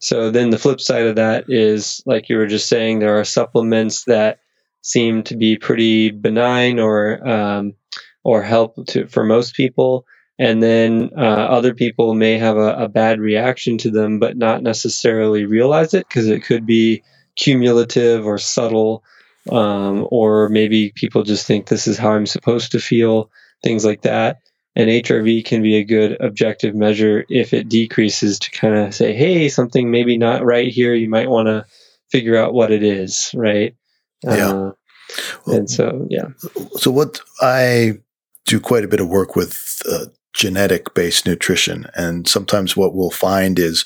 [0.00, 3.24] So then the flip side of that is, like you were just saying, there are
[3.24, 4.38] supplements that
[4.82, 7.74] seem to be pretty benign or um,
[8.24, 10.04] or help to for most people,
[10.38, 14.62] and then uh, other people may have a, a bad reaction to them, but not
[14.62, 17.02] necessarily realize it because it could be
[17.38, 19.02] cumulative or subtle,
[19.50, 23.30] um, or maybe people just think this is how I'm supposed to feel,
[23.62, 24.40] things like that
[24.78, 29.12] and HRV can be a good objective measure if it decreases to kind of say,
[29.12, 30.94] hey, something maybe not right here.
[30.94, 31.66] You might want to
[32.12, 33.74] figure out what it is, right?
[34.22, 34.50] Yeah.
[34.50, 34.72] Uh,
[35.46, 36.28] Well, and so, yeah.
[36.76, 37.94] So what I
[38.44, 43.10] do quite a bit of work with uh, genetic based nutrition, and sometimes what we'll
[43.10, 43.84] find is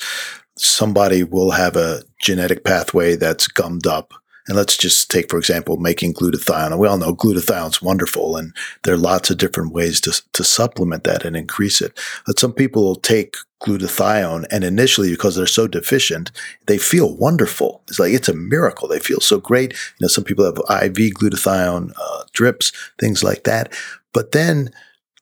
[0.56, 4.12] somebody will have a genetic pathway that's gummed up.
[4.48, 6.76] And let's just take, for example, making glutathione.
[6.76, 11.04] We all know glutathione's wonderful, and there are lots of different ways to, to supplement
[11.04, 11.96] that and increase it.
[12.26, 16.32] But some people will take glutathione, and initially, because they're so deficient,
[16.66, 17.82] they feel wonderful.
[17.86, 18.88] It's like it's a miracle.
[18.88, 19.72] They feel so great.
[19.72, 23.72] You know, some people have IV glutathione uh, drips, things like that.
[24.12, 24.70] But then,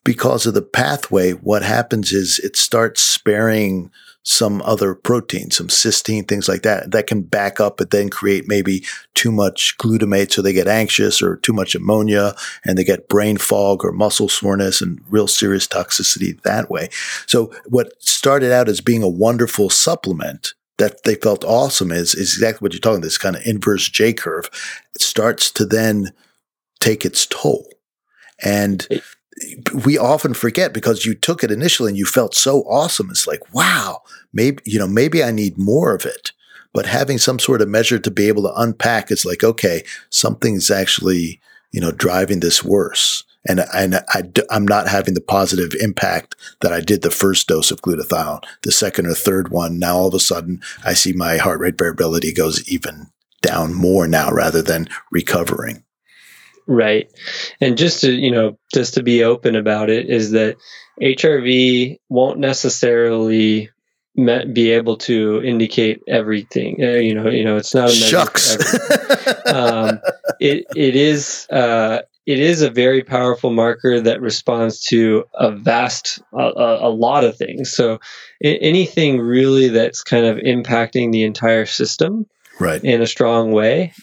[0.03, 3.91] because of the pathway, what happens is it starts sparing
[4.23, 8.47] some other protein, some cysteine, things like that, that can back up and then create
[8.47, 8.83] maybe
[9.15, 10.31] too much glutamate.
[10.31, 14.29] So they get anxious or too much ammonia and they get brain fog or muscle
[14.29, 16.89] soreness and real serious toxicity that way.
[17.25, 22.33] So what started out as being a wonderful supplement that they felt awesome is, is
[22.33, 24.49] exactly what you're talking, this kind of inverse J curve.
[24.95, 26.11] It starts to then
[26.79, 27.67] take its toll.
[28.43, 28.87] And
[29.85, 33.09] we often forget because you took it initially and you felt so awesome.
[33.09, 34.01] It's like, wow,
[34.33, 36.31] maybe, you know, maybe I need more of it.
[36.73, 40.71] But having some sort of measure to be able to unpack, it's like, okay, something's
[40.71, 43.23] actually, you know, driving this worse.
[43.47, 47.71] And, and I, I'm not having the positive impact that I did the first dose
[47.71, 48.43] of glutathione.
[48.61, 51.77] The second or third one, now all of a sudden I see my heart rate
[51.77, 53.07] variability goes even
[53.41, 55.83] down more now rather than recovering.
[56.67, 57.11] Right.
[57.59, 60.57] And just to, you know, just to be open about it is that
[61.01, 63.69] HRV won't necessarily
[64.15, 66.77] be able to indicate everything.
[66.81, 68.55] Uh, you know, you know, it's not a Shucks.
[69.47, 69.99] um,
[70.39, 76.21] it it is uh, it is a very powerful marker that responds to a vast
[76.33, 77.71] a lot of things.
[77.71, 77.99] So
[78.43, 82.27] anything really that's kind of impacting the entire system
[82.59, 82.83] right.
[82.83, 83.93] in a strong way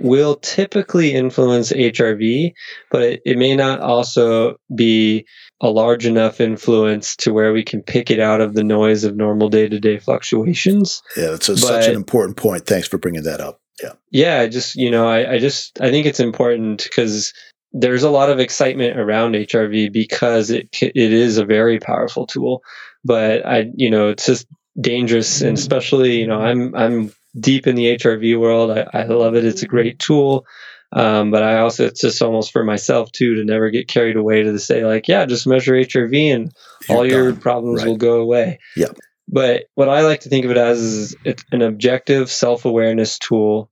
[0.00, 2.52] will typically influence HRV,
[2.90, 5.26] but it, it may not also be
[5.60, 9.16] a large enough influence to where we can pick it out of the noise of
[9.16, 11.02] normal day to day fluctuations.
[11.16, 12.66] Yeah, that's a, such an important point.
[12.66, 13.60] Thanks for bringing that up.
[13.82, 13.92] Yeah.
[14.10, 14.40] Yeah.
[14.40, 17.32] I just, you know, I, I just, I think it's important because
[17.72, 22.62] there's a lot of excitement around HRV because it, it is a very powerful tool.
[23.04, 24.46] But I, you know, it's just
[24.80, 25.40] dangerous.
[25.40, 28.70] And especially, you know, I'm, I'm deep in the HRV world.
[28.70, 29.44] I, I love it.
[29.44, 30.46] It's a great tool.
[30.92, 34.42] Um, but I also, it's just almost for myself too, to never get carried away
[34.42, 36.52] to say like, yeah, just measure HRV and
[36.88, 37.88] You're all your problems Right.
[37.88, 38.58] will go away.
[38.76, 38.96] Yep.
[39.28, 43.18] But what I like to think of it as is it's an objective self awareness
[43.18, 43.70] tool.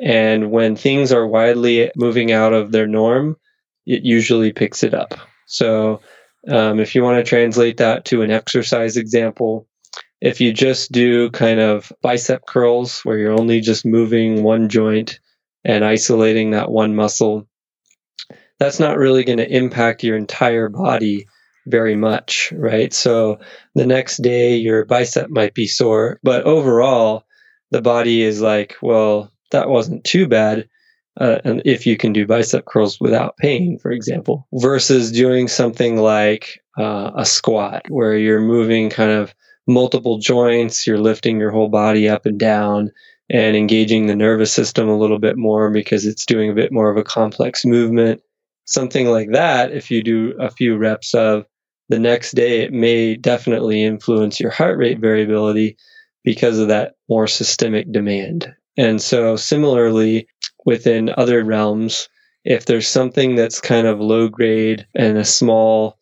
[0.00, 3.36] And when things are widely moving out of their norm,
[3.86, 5.14] it usually picks it up.
[5.46, 6.02] So
[6.46, 9.66] um, if you want to translate that to an exercise example,
[10.20, 15.20] if you just do kind of bicep curls where you're only just moving one joint
[15.64, 17.46] and isolating that one muscle,
[18.58, 21.26] that's not really going to impact your entire body
[21.66, 22.92] very much, right?
[22.92, 23.38] So
[23.74, 27.24] the next day your bicep might be sore, but overall
[27.70, 30.68] the body is like, well, that wasn't too bad.
[31.20, 35.96] Uh, and if you can do bicep curls without pain, for example, versus doing something
[35.96, 39.34] like uh, a squat where you're moving kind of
[39.68, 42.90] multiple joints, you're lifting your whole body up and down
[43.30, 46.90] and engaging the nervous system a little bit more because it's doing a bit more
[46.90, 48.22] of a complex movement.
[48.64, 51.44] Something like that, if you do a few reps of,
[51.90, 55.76] the next day it may definitely influence your heart rate variability
[56.24, 58.52] because of that more systemic demand.
[58.76, 60.28] And so, similarly,
[60.64, 62.08] within other realms,
[62.44, 65.98] if there's something that's kind of low grade and a small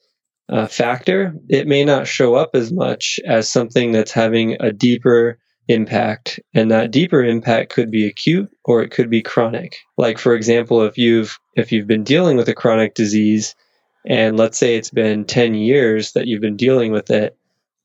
[0.48, 5.38] uh, factor, it may not show up as much as something that's having a deeper
[5.68, 6.38] impact.
[6.54, 9.76] And that deeper impact could be acute or it could be chronic.
[9.98, 13.54] Like, for example, if you've if you've been dealing with a chronic disease,
[14.06, 17.36] and let's say it's been 10 years that you've been dealing with it,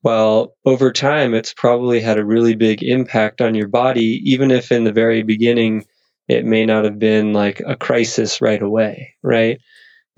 [0.03, 4.72] well, over time, it's probably had a really big impact on your body, even if
[4.72, 5.86] in the very beginning,
[6.28, 9.59] it may not have been like a crisis right away, right?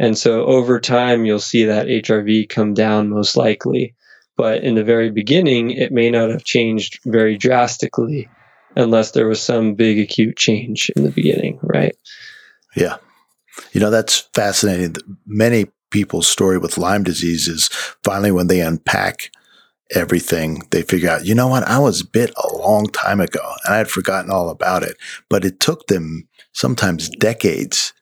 [0.04, 3.96] And so over time, you'll see that HRV come down most likely.
[4.36, 8.28] But in the very beginning, it may not have changed very drastically
[8.76, 11.96] unless there was some big acute change in the beginning, right?
[12.76, 12.98] Yeah.
[13.72, 14.98] You know, that's fascinating.
[15.26, 17.70] Many people's story with Lyme disease is
[18.04, 19.32] finally when they unpack
[19.96, 23.74] everything, they figure out, you know what, I was bit a long time ago and
[23.74, 24.98] I had forgotten all about it.
[25.30, 27.94] But it took them sometimes decades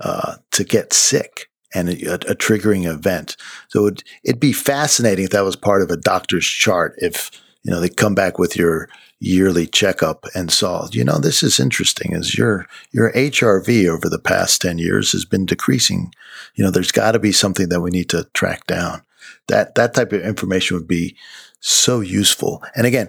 [0.00, 3.36] uh, to get sick and a, a triggering event.
[3.68, 6.94] So it'd, it'd be fascinating if that was part of a doctor's chart.
[6.98, 7.30] If,
[7.62, 8.88] you know, they come back with your
[9.18, 14.18] yearly checkup and saw, you know, this is interesting is your, your HRV over the
[14.18, 16.12] past 10 years has been decreasing.
[16.54, 19.02] You know, there's got to be something that we need to track down.
[19.48, 21.16] That, that type of information would be
[21.60, 22.62] so useful.
[22.74, 23.08] And again,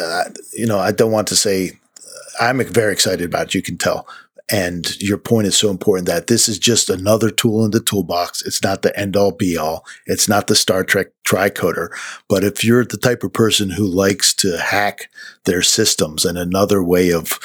[0.00, 1.72] uh, you know, I don't want to say
[2.40, 3.54] I'm very excited about it.
[3.54, 4.06] You can tell.
[4.52, 8.42] And your point is so important that this is just another tool in the toolbox.
[8.42, 9.86] It's not the end all be all.
[10.06, 11.88] It's not the Star Trek tricorder.
[12.28, 15.08] But if you're the type of person who likes to hack
[15.44, 17.40] their systems and another way of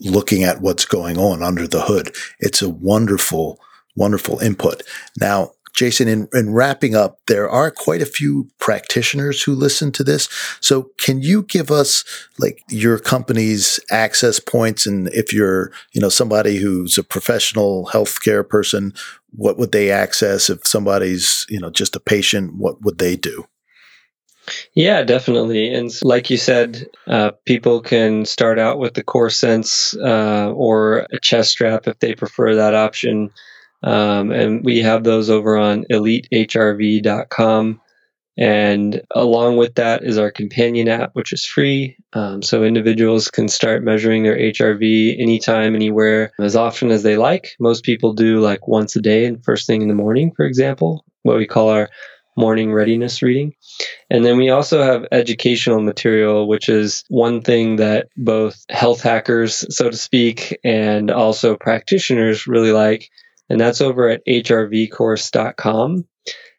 [0.00, 3.60] looking at what's going on under the hood, it's a wonderful,
[3.94, 4.82] wonderful input.
[5.20, 10.04] Now, Jason, in, in wrapping up, there are quite a few practitioners who listen to
[10.04, 10.28] this.
[10.60, 12.04] So can you give us
[12.38, 14.86] like your company's access points?
[14.86, 18.92] And if you're, you know, somebody who's a professional healthcare person,
[19.32, 20.50] what would they access?
[20.50, 23.46] If somebody's, you know, just a patient, what would they do?
[24.74, 25.72] Yeah, definitely.
[25.72, 31.20] And like you said, uh, people can start out with the CorSense uh, or a
[31.20, 33.30] chest strap if they prefer that option.
[33.82, 37.80] Um, and we have those over on elitehrv.com.
[38.36, 41.96] And along with that is our companion app, which is free.
[42.14, 47.54] Um, so individuals can start measuring their HRV anytime, anywhere, as often as they like.
[47.60, 51.04] Most people do like once a day and first thing in the morning, for example,
[51.22, 51.90] what we call our
[52.36, 53.54] morning readiness reading.
[54.08, 59.66] And then we also have educational material, which is one thing that both health hackers,
[59.74, 63.10] so to speak, and also practitioners really like.
[63.50, 66.04] And that's over at hrvcourse.com.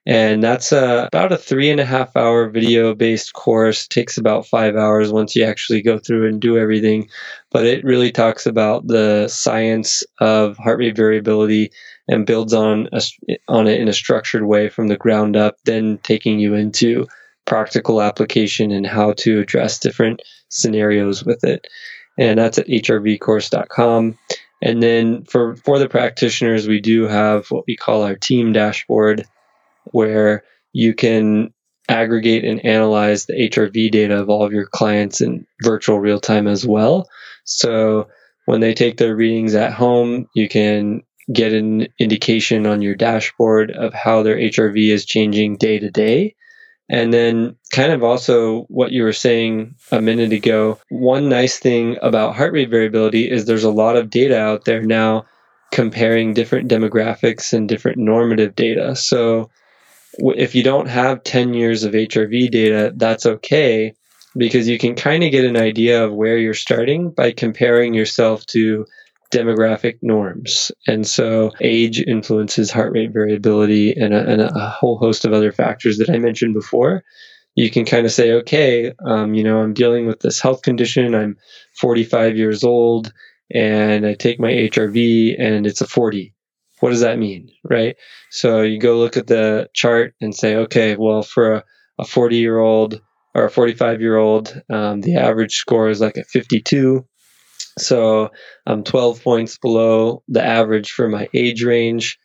[0.06, 3.88] And that's a, about a three and a half hour video based course.
[3.88, 7.08] Takes about five hours once you actually go through and do everything.
[7.52, 11.72] But it really talks about the science of heart rate variability
[12.08, 13.02] and builds on a,
[13.48, 17.08] on it in a structured way from the ground up, then taking you into
[17.46, 21.68] practical application and how to address different scenarios with it.
[22.18, 24.18] And that's at hrvcourse.com.
[24.62, 29.26] And then for, for the practitioners, we do have what we call our team dashboard,
[29.86, 31.54] where you can
[31.90, 36.48] aggregate and analyze the HRV data of all of your clients in virtual real time
[36.48, 37.10] as well.
[37.44, 38.08] So
[38.46, 43.72] when they take their readings at home, you can get an indication on your dashboard
[43.72, 46.36] of how their HRV is changing day to day.
[46.92, 51.98] And then, kind of also what you were saying a minute ago, one nice thing
[52.02, 55.26] about heart rate variability is there's a lot of data out there now
[55.72, 58.94] comparing different demographics and different normative data.
[58.98, 59.50] So,
[60.18, 63.94] if you don't have 10 years of HRV data, that's okay
[64.36, 68.46] because you can kind of get an idea of where you're starting by comparing yourself
[68.48, 68.86] to
[69.32, 70.72] demographic norms.
[70.88, 75.52] And so age influences heart rate variability and a, and a whole host of other
[75.52, 77.04] factors that I mentioned before.
[77.56, 81.16] You can kind of say, okay, um, you know, I'm dealing with this health condition.
[81.16, 81.38] I'm
[81.80, 83.12] 45 years old
[83.54, 86.34] and I take my HRV and it's a 40.
[86.80, 87.50] What does that mean?
[87.64, 87.96] Right.
[88.30, 91.64] So you go look at the chart and say, okay, well, for
[92.00, 93.02] a 40 year old
[93.36, 97.06] or a 45 year old, um, the average score is like a 52
[97.78, 98.32] so
[98.66, 102.20] I'm 12 points below the average for my age range.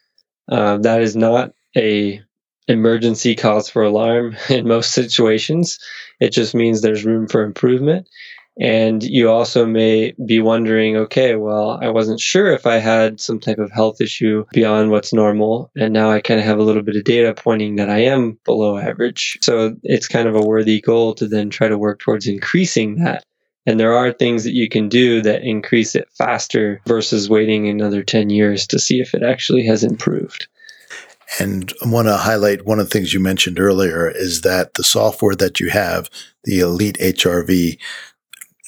[0.51, 2.21] Uh, that is not a
[2.69, 5.79] emergency cause for alarm in most situations.
[6.21, 8.09] It just means there's room for improvement.
[8.59, 13.39] And you also may be wondering, okay, well, I wasn't sure if I had some
[13.39, 15.71] type of health issue beyond what's normal.
[15.77, 18.39] And now I kind of have a little bit of data pointing that I am
[18.47, 19.39] below average.
[19.43, 23.25] So it's kind of a worthy goal to then try to work towards increasing that.
[23.67, 28.03] And there are things that you can do that increase it faster versus waiting another
[28.03, 30.47] 10 years to see if it actually has improved.
[31.41, 34.85] And I want to highlight one of the things you mentioned earlier is that the
[34.85, 36.09] software that you have,
[36.45, 37.79] the Elite HRV,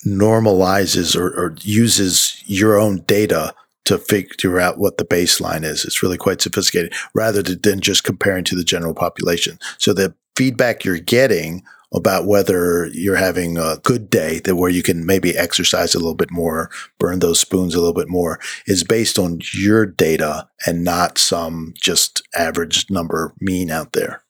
[0.05, 5.84] normalizes or, or uses your own data to figure out what the baseline is.
[5.84, 9.59] It's really quite sophisticated rather than just comparing to the general population.
[9.78, 14.82] So the feedback you're getting about whether you're having a good day that where you
[14.82, 18.84] can maybe exercise a little bit more, burn those spoons a little bit more is
[18.84, 24.22] based on your data and not some just average number mean out there.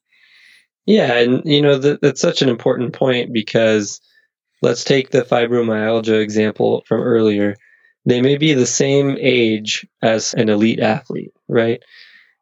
[0.86, 4.00] Yeah, and you know that, that's such an important point because
[4.62, 7.56] let's take the fibromyalgia example from earlier.
[8.06, 11.82] They may be the same age as an elite athlete, right?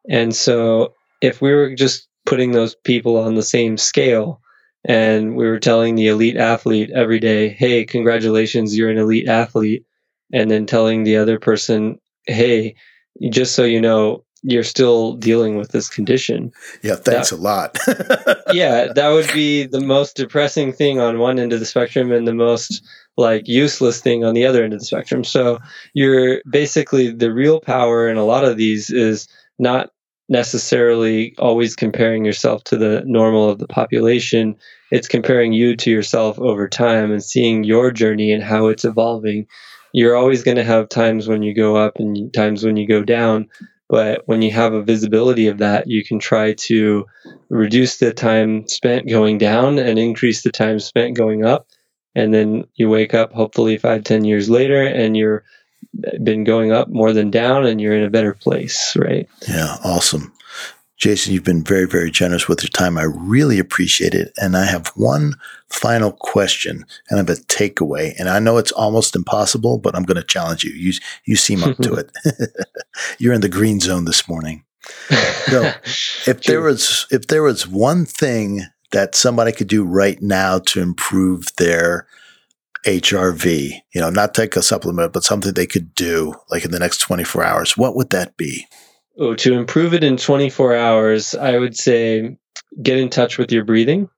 [0.09, 4.41] And so if we were just putting those people on the same scale,
[4.85, 9.85] and we were telling the elite athlete every day, "Hey, congratulations, you're an elite athlete,"
[10.33, 12.75] and then telling the other person, "Hey,
[13.29, 16.51] just so you know, you're still dealing with this condition."
[16.83, 17.77] Yeah, thanks that, a lot.
[18.53, 22.27] yeah, that would be the most depressing thing on one end of the spectrum and
[22.27, 22.81] the most
[23.17, 25.23] like useless thing on the other end of the spectrum.
[25.23, 25.59] So
[25.93, 29.27] you're basically the real power in a lot of these is
[29.59, 29.89] not
[30.29, 34.55] necessarily always comparing yourself to the normal of the population.
[34.91, 39.47] It's comparing you to yourself over time and seeing your journey and how it's evolving.
[39.93, 43.03] You're always going to have times when you go up and times when you go
[43.03, 43.47] down.
[43.89, 47.05] But when you have a visibility of that, you can try to
[47.49, 51.67] reduce the time spent going down and increase the time spent going up.
[52.13, 55.45] And then you wake up hopefully five, ten years later and you're
[56.23, 59.27] been going up more than down and you're in a better place, right?
[59.47, 60.33] Yeah, awesome.
[60.97, 62.97] Jason, you've been very, very generous with your time.
[62.97, 64.33] I really appreciate it.
[64.37, 65.35] And I have one
[65.69, 68.15] final question and I have a takeaway.
[68.17, 70.71] And I know it's almost impossible, but I'm going to challenge you.
[70.71, 70.93] You,
[71.25, 72.11] you seem up to it.
[73.19, 74.63] You're in the green zone this morning.
[75.45, 75.71] So
[76.25, 78.61] if there was, if there was one thing
[78.91, 82.07] that somebody could do right now to improve their
[82.87, 86.79] HRV, you know, not take a supplement, but something they could do like in the
[86.79, 88.65] next 24 hours, what would that be?
[89.19, 92.37] Oh, to improve it in 24 hours, I would say
[92.81, 94.09] get in touch with your breathing.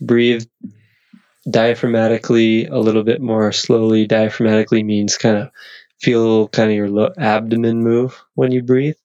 [0.00, 0.46] Breathe
[1.50, 4.08] diaphragmatically a little bit more slowly.
[4.08, 5.50] Diaphragmatically means kind of
[6.00, 8.96] feel kind of your abdomen move when you breathe.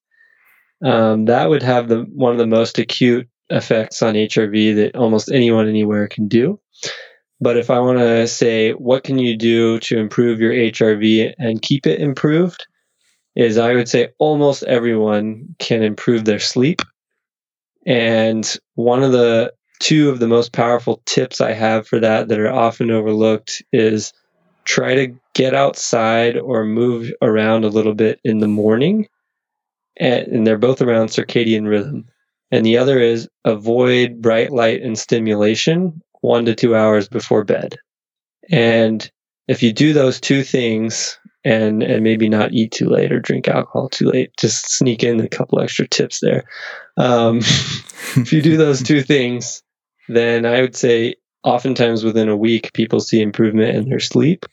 [0.82, 5.30] Um, that would have the one of the most acute effects on HRV that almost
[5.30, 6.60] anyone anywhere can do.
[7.46, 11.62] But if I want to say, what can you do to improve your HRV and
[11.62, 12.66] keep it improved?
[13.36, 16.82] Is I would say almost everyone can improve their sleep.
[17.86, 22.40] And one of the two of the most powerful tips I have for that that
[22.40, 24.12] are often overlooked is
[24.64, 29.08] try to get outside or move around a little bit in the morning.
[29.98, 32.08] And, they're both around circadian rhythm.
[32.50, 37.78] And the other is avoid bright light and stimulation one to two hours before bed.
[38.50, 39.10] And
[39.48, 43.48] if you do those two things and and maybe not eat too late or drink
[43.48, 46.46] alcohol too late, just sneak in a couple extra tips there.
[46.98, 47.38] Um,
[48.18, 49.62] if you do those two things,
[50.08, 54.46] then I would say oftentimes within a week people see improvement in their sleep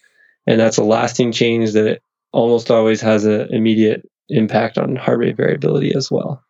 [0.47, 2.01] and that's a lasting change that
[2.33, 6.43] almost always has an immediate impact on heart rate variability as well.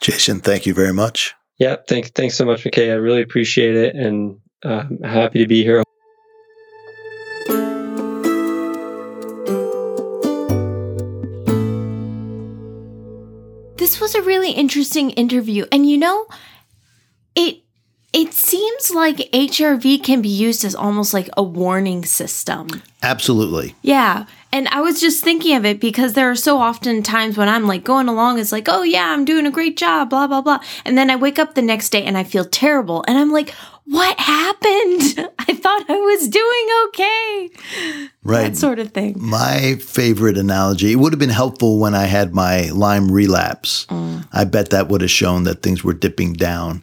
[0.00, 1.34] Jason, thank you very much.
[1.58, 2.90] Yeah, thank, thanks so much, McKay.
[2.90, 5.82] I really appreciate it and uh, happy to be here.
[13.78, 15.64] This was a really interesting interview.
[15.70, 16.26] And you know,
[17.34, 17.62] it
[18.12, 22.82] it seems like HRV can be used as almost like a warning system.
[23.02, 23.74] Absolutely.
[23.82, 24.24] Yeah.
[24.52, 27.66] And I was just thinking of it because there are so often times when I'm
[27.66, 30.60] like going along, it's like, oh yeah, I'm doing a great job, blah, blah, blah.
[30.84, 33.04] And then I wake up the next day and I feel terrible.
[33.06, 33.50] And I'm like,
[33.84, 35.30] what happened?
[35.38, 37.50] I thought I was doing okay.
[38.22, 38.48] Right.
[38.48, 39.14] That sort of thing.
[39.18, 43.86] My favorite analogy, it would have been helpful when I had my Lyme relapse.
[43.86, 44.26] Mm.
[44.32, 46.82] I bet that would have shown that things were dipping down.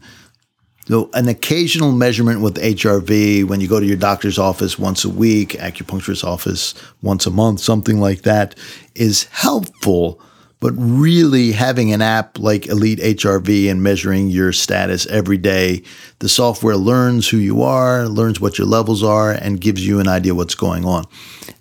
[0.86, 5.10] So, an occasional measurement with HRV when you go to your doctor's office once a
[5.10, 8.56] week, acupuncturist office once a month, something like that,
[8.94, 10.20] is helpful.
[10.60, 15.84] But really, having an app like Elite HRV and measuring your status every day,
[16.20, 20.08] the software learns who you are, learns what your levels are, and gives you an
[20.10, 21.06] idea what's going on.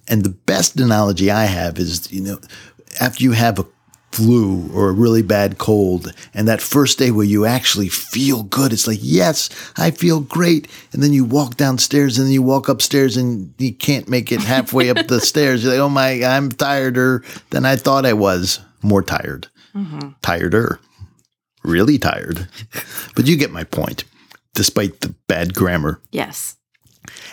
[0.09, 2.39] And the best analogy I have is, you know,
[3.01, 3.67] after you have a
[4.13, 8.73] flu or a really bad cold and that first day where you actually feel good
[8.73, 10.69] it's like yes i feel great.
[10.93, 14.41] And then you walk downstairs and then you walk upstairs and you can't make it
[14.41, 15.63] halfway up the stairs.
[15.65, 18.61] You're like oh my i'm tireder than i thought i was.
[18.83, 19.47] More tired.
[19.75, 20.11] Mm-hmm.
[20.23, 20.79] Tireder.
[21.63, 22.49] Really tired.
[23.15, 24.05] But you get my point
[24.55, 26.01] despite the bad grammar.
[26.11, 26.57] Yes.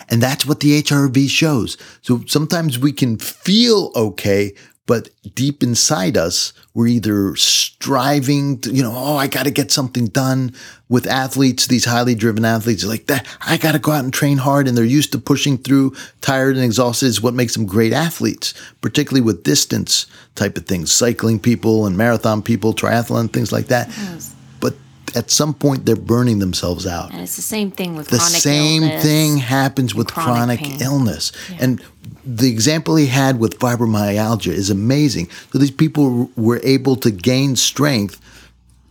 [0.08, 1.76] and that's what the HRV shows.
[2.02, 4.52] So sometimes we can feel okay,
[4.90, 9.70] but deep inside us, we're either striving to, you know, oh, I got to get
[9.70, 10.52] something done
[10.88, 14.38] with athletes, these highly driven athletes, like that, I got to go out and train
[14.38, 14.66] hard.
[14.66, 18.52] And they're used to pushing through, tired and exhausted is what makes them great athletes,
[18.80, 23.96] particularly with distance type of things, cycling people and marathon people, triathlon, things like that.
[24.58, 24.74] But
[25.14, 27.12] at some point, they're burning themselves out.
[27.12, 31.30] And it's the same thing with the same thing happens with chronic chronic, illness.
[31.60, 31.80] And
[32.36, 37.56] the example he had with fibromyalgia is amazing so these people were able to gain
[37.56, 38.20] strength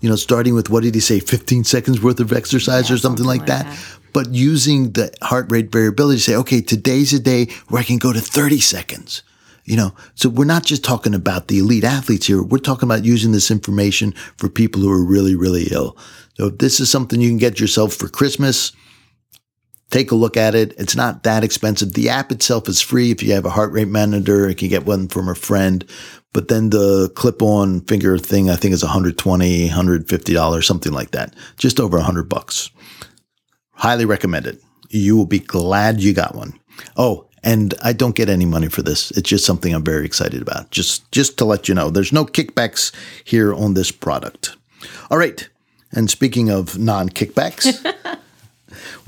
[0.01, 2.97] you know starting with what did he say 15 seconds worth of exercise Yeah, or
[2.97, 3.65] something, something like like that.
[3.65, 3.97] that.
[4.13, 7.97] but using the heart rate variability to say okay today's a day where i can
[7.97, 9.23] go to 30 seconds
[9.65, 12.41] you know, so we're not just talking about the elite athletes here.
[12.41, 15.95] We're talking about using this information for people who are really, really ill.
[16.37, 18.71] So if this is something you can get yourself for Christmas,
[19.89, 20.73] take a look at it.
[20.77, 21.93] It's not that expensive.
[21.93, 23.11] The app itself is free.
[23.11, 25.85] If you have a heart rate monitor, you can get one from a friend.
[26.31, 31.35] But then the clip on finger thing, I think is 120, $150, something like that.
[31.57, 32.69] Just over 100 bucks.
[33.71, 34.61] Highly recommend it.
[34.89, 36.59] You will be glad you got one.
[36.97, 39.11] Oh, and I don't get any money for this.
[39.11, 40.71] It's just something I'm very excited about.
[40.71, 44.57] Just just to let you know, there's no kickbacks here on this product.
[45.09, 45.47] All right.
[45.91, 48.18] And speaking of non-kickbacks,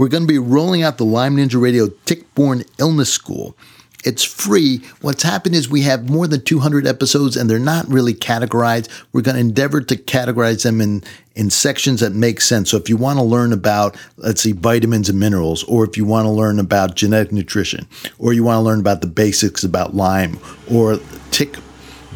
[0.01, 3.55] we're going to be rolling out the Lyme Ninja Radio Tick-Borne Illness School.
[4.03, 4.79] It's free.
[5.01, 8.89] What's happened is we have more than 200 episodes and they're not really categorized.
[9.13, 11.03] We're going to endeavor to categorize them in,
[11.35, 12.71] in sections that make sense.
[12.71, 16.03] So if you want to learn about, let's see, vitamins and minerals, or if you
[16.03, 17.87] want to learn about genetic nutrition,
[18.17, 20.39] or you want to learn about the basics about Lyme,
[20.73, 20.97] or
[21.29, 21.57] tick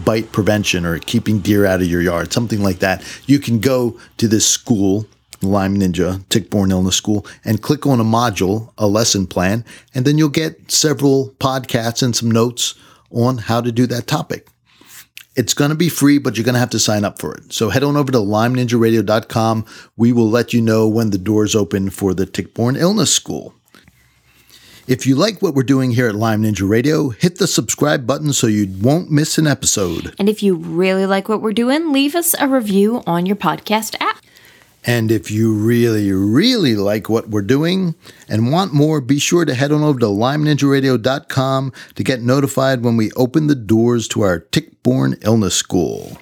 [0.03, 3.95] bite prevention, or keeping deer out of your yard, something like that, you can go
[4.17, 5.05] to this school
[5.41, 10.17] Lyme Ninja Tick-Borne Illness School and click on a module, a lesson plan, and then
[10.17, 12.75] you'll get several podcasts and some notes
[13.11, 14.47] on how to do that topic.
[15.35, 17.51] It's going to be free, but you're going to have to sign up for it.
[17.51, 19.65] So head on over to lymeninjaradio.com.
[19.97, 23.53] We will let you know when the doors open for the Tick-Borne Illness School.
[24.87, 28.31] If you like what we're doing here at Lyme Ninja Radio, hit the subscribe button
[28.33, 30.13] so you won't miss an episode.
[30.19, 33.95] And if you really like what we're doing, leave us a review on your podcast
[33.99, 34.24] app.
[34.85, 37.95] And if you really, really like what we're doing
[38.29, 42.95] and want more, be sure to head on over to lymeninjaradio.com to get notified when
[42.95, 46.19] we open the doors to our tick-borne illness school.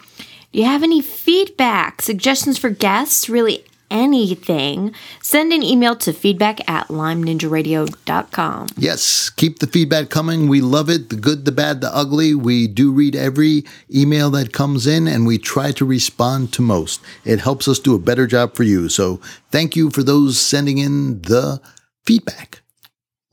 [0.54, 4.94] Do you have any feedback, suggestions for guests, really anything?
[5.22, 8.68] Send an email to feedback at lymeninjaradio.com.
[8.76, 10.50] Yes, keep the feedback coming.
[10.50, 11.10] We love it.
[11.10, 12.34] The good, the bad, the ugly.
[12.36, 13.64] We do read every
[13.94, 17.00] email that comes in and we try to respond to most.
[17.24, 18.90] It helps us do a better job for you.
[18.90, 19.22] So
[19.52, 21.62] thank you for those sending in the
[22.04, 22.63] feedback.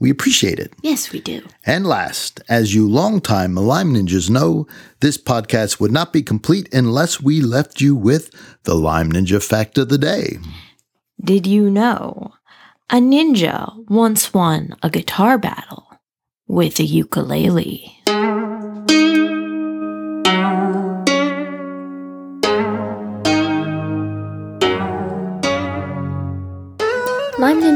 [0.00, 0.72] We appreciate it.
[0.82, 1.42] Yes, we do.
[1.64, 4.66] And last, as you longtime Lyme Ninjas know,
[5.00, 8.30] this podcast would not be complete unless we left you with
[8.64, 10.38] the Lyme Ninja Fact of the Day.
[11.22, 12.32] Did you know
[12.92, 15.86] a ninja once won a guitar battle
[16.48, 17.96] with a ukulele.